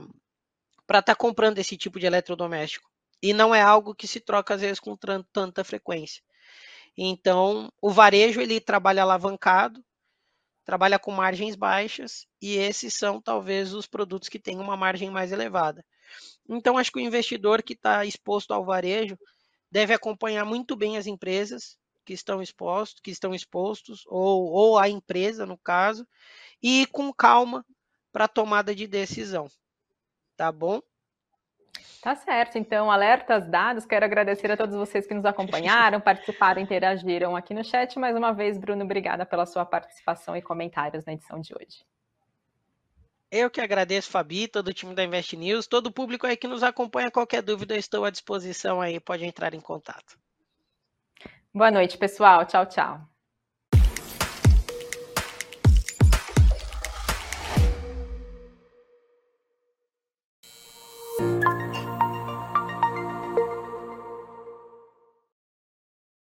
para 0.85 0.99
estar 0.99 1.15
tá 1.15 1.15
comprando 1.15 1.57
esse 1.57 1.77
tipo 1.77 1.97
de 2.01 2.05
eletrodoméstico. 2.05 2.89
E 3.23 3.31
não 3.31 3.55
é 3.55 3.61
algo 3.61 3.95
que 3.95 4.09
se 4.09 4.19
troca 4.19 4.55
às 4.55 4.59
vezes 4.59 4.77
com 4.77 4.97
tanta 5.31 5.63
frequência. 5.63 6.21
Então, 6.97 7.71
o 7.81 7.89
varejo 7.89 8.41
ele 8.41 8.59
trabalha 8.59 9.03
alavancado, 9.03 9.81
trabalha 10.63 10.99
com 10.99 11.11
margens 11.11 11.55
baixas 11.55 12.25
e 12.41 12.55
esses 12.55 12.93
são 12.93 13.21
talvez 13.21 13.73
os 13.73 13.87
produtos 13.87 14.29
que 14.29 14.39
têm 14.39 14.59
uma 14.59 14.77
margem 14.77 15.09
mais 15.09 15.31
elevada. 15.31 15.83
Então, 16.47 16.77
acho 16.77 16.91
que 16.91 16.99
o 16.99 17.01
investidor 17.01 17.63
que 17.63 17.73
está 17.73 18.05
exposto 18.05 18.51
ao 18.51 18.65
varejo 18.65 19.17
deve 19.71 19.93
acompanhar 19.93 20.45
muito 20.45 20.75
bem 20.75 20.97
as 20.97 21.07
empresas, 21.07 21.77
que 22.05 22.13
estão 22.13 22.41
expostos, 22.41 22.99
que 23.01 23.11
estão 23.11 23.33
expostos, 23.33 24.03
ou, 24.07 24.51
ou 24.51 24.77
a 24.77 24.89
empresa, 24.89 25.45
no 25.45 25.57
caso, 25.57 26.05
e 26.61 26.81
ir 26.81 26.87
com 26.87 27.13
calma 27.13 27.65
para 28.11 28.25
a 28.25 28.27
tomada 28.27 28.75
de 28.75 28.87
decisão. 28.87 29.47
Tá 30.35 30.51
bom? 30.51 30.81
Tá 32.01 32.15
certo, 32.15 32.57
então, 32.57 32.89
alertas 32.89 33.47
dados. 33.47 33.85
Quero 33.85 34.03
agradecer 34.03 34.51
a 34.51 34.57
todos 34.57 34.75
vocês 34.75 35.05
que 35.05 35.13
nos 35.13 35.23
acompanharam, 35.23 36.01
participaram, 36.01 36.59
interagiram 36.59 37.35
aqui 37.35 37.53
no 37.53 37.63
chat. 37.63 37.99
Mais 37.99 38.17
uma 38.17 38.33
vez, 38.33 38.57
Bruno, 38.57 38.83
obrigada 38.83 39.23
pela 39.23 39.45
sua 39.45 39.63
participação 39.65 40.35
e 40.35 40.41
comentários 40.41 41.05
na 41.05 41.13
edição 41.13 41.39
de 41.39 41.53
hoje. 41.53 41.85
Eu 43.29 43.51
que 43.51 43.61
agradeço, 43.61 44.09
Fabi, 44.09 44.47
todo 44.47 44.69
o 44.69 44.73
time 44.73 44.95
da 44.95 45.03
Invest 45.03 45.37
News, 45.37 45.67
todo 45.67 45.87
o 45.87 45.91
público 45.91 46.25
aí 46.25 46.35
que 46.35 46.47
nos 46.47 46.63
acompanha. 46.63 47.11
Qualquer 47.11 47.43
dúvida, 47.43 47.75
eu 47.75 47.79
estou 47.79 48.03
à 48.03 48.09
disposição 48.09 48.81
aí, 48.81 48.99
pode 48.99 49.23
entrar 49.23 49.53
em 49.53 49.61
contato. 49.61 50.19
Boa 51.53 51.69
noite, 51.69 51.97
pessoal. 51.97 52.45
Tchau, 52.45 52.65
tchau. 52.65 53.10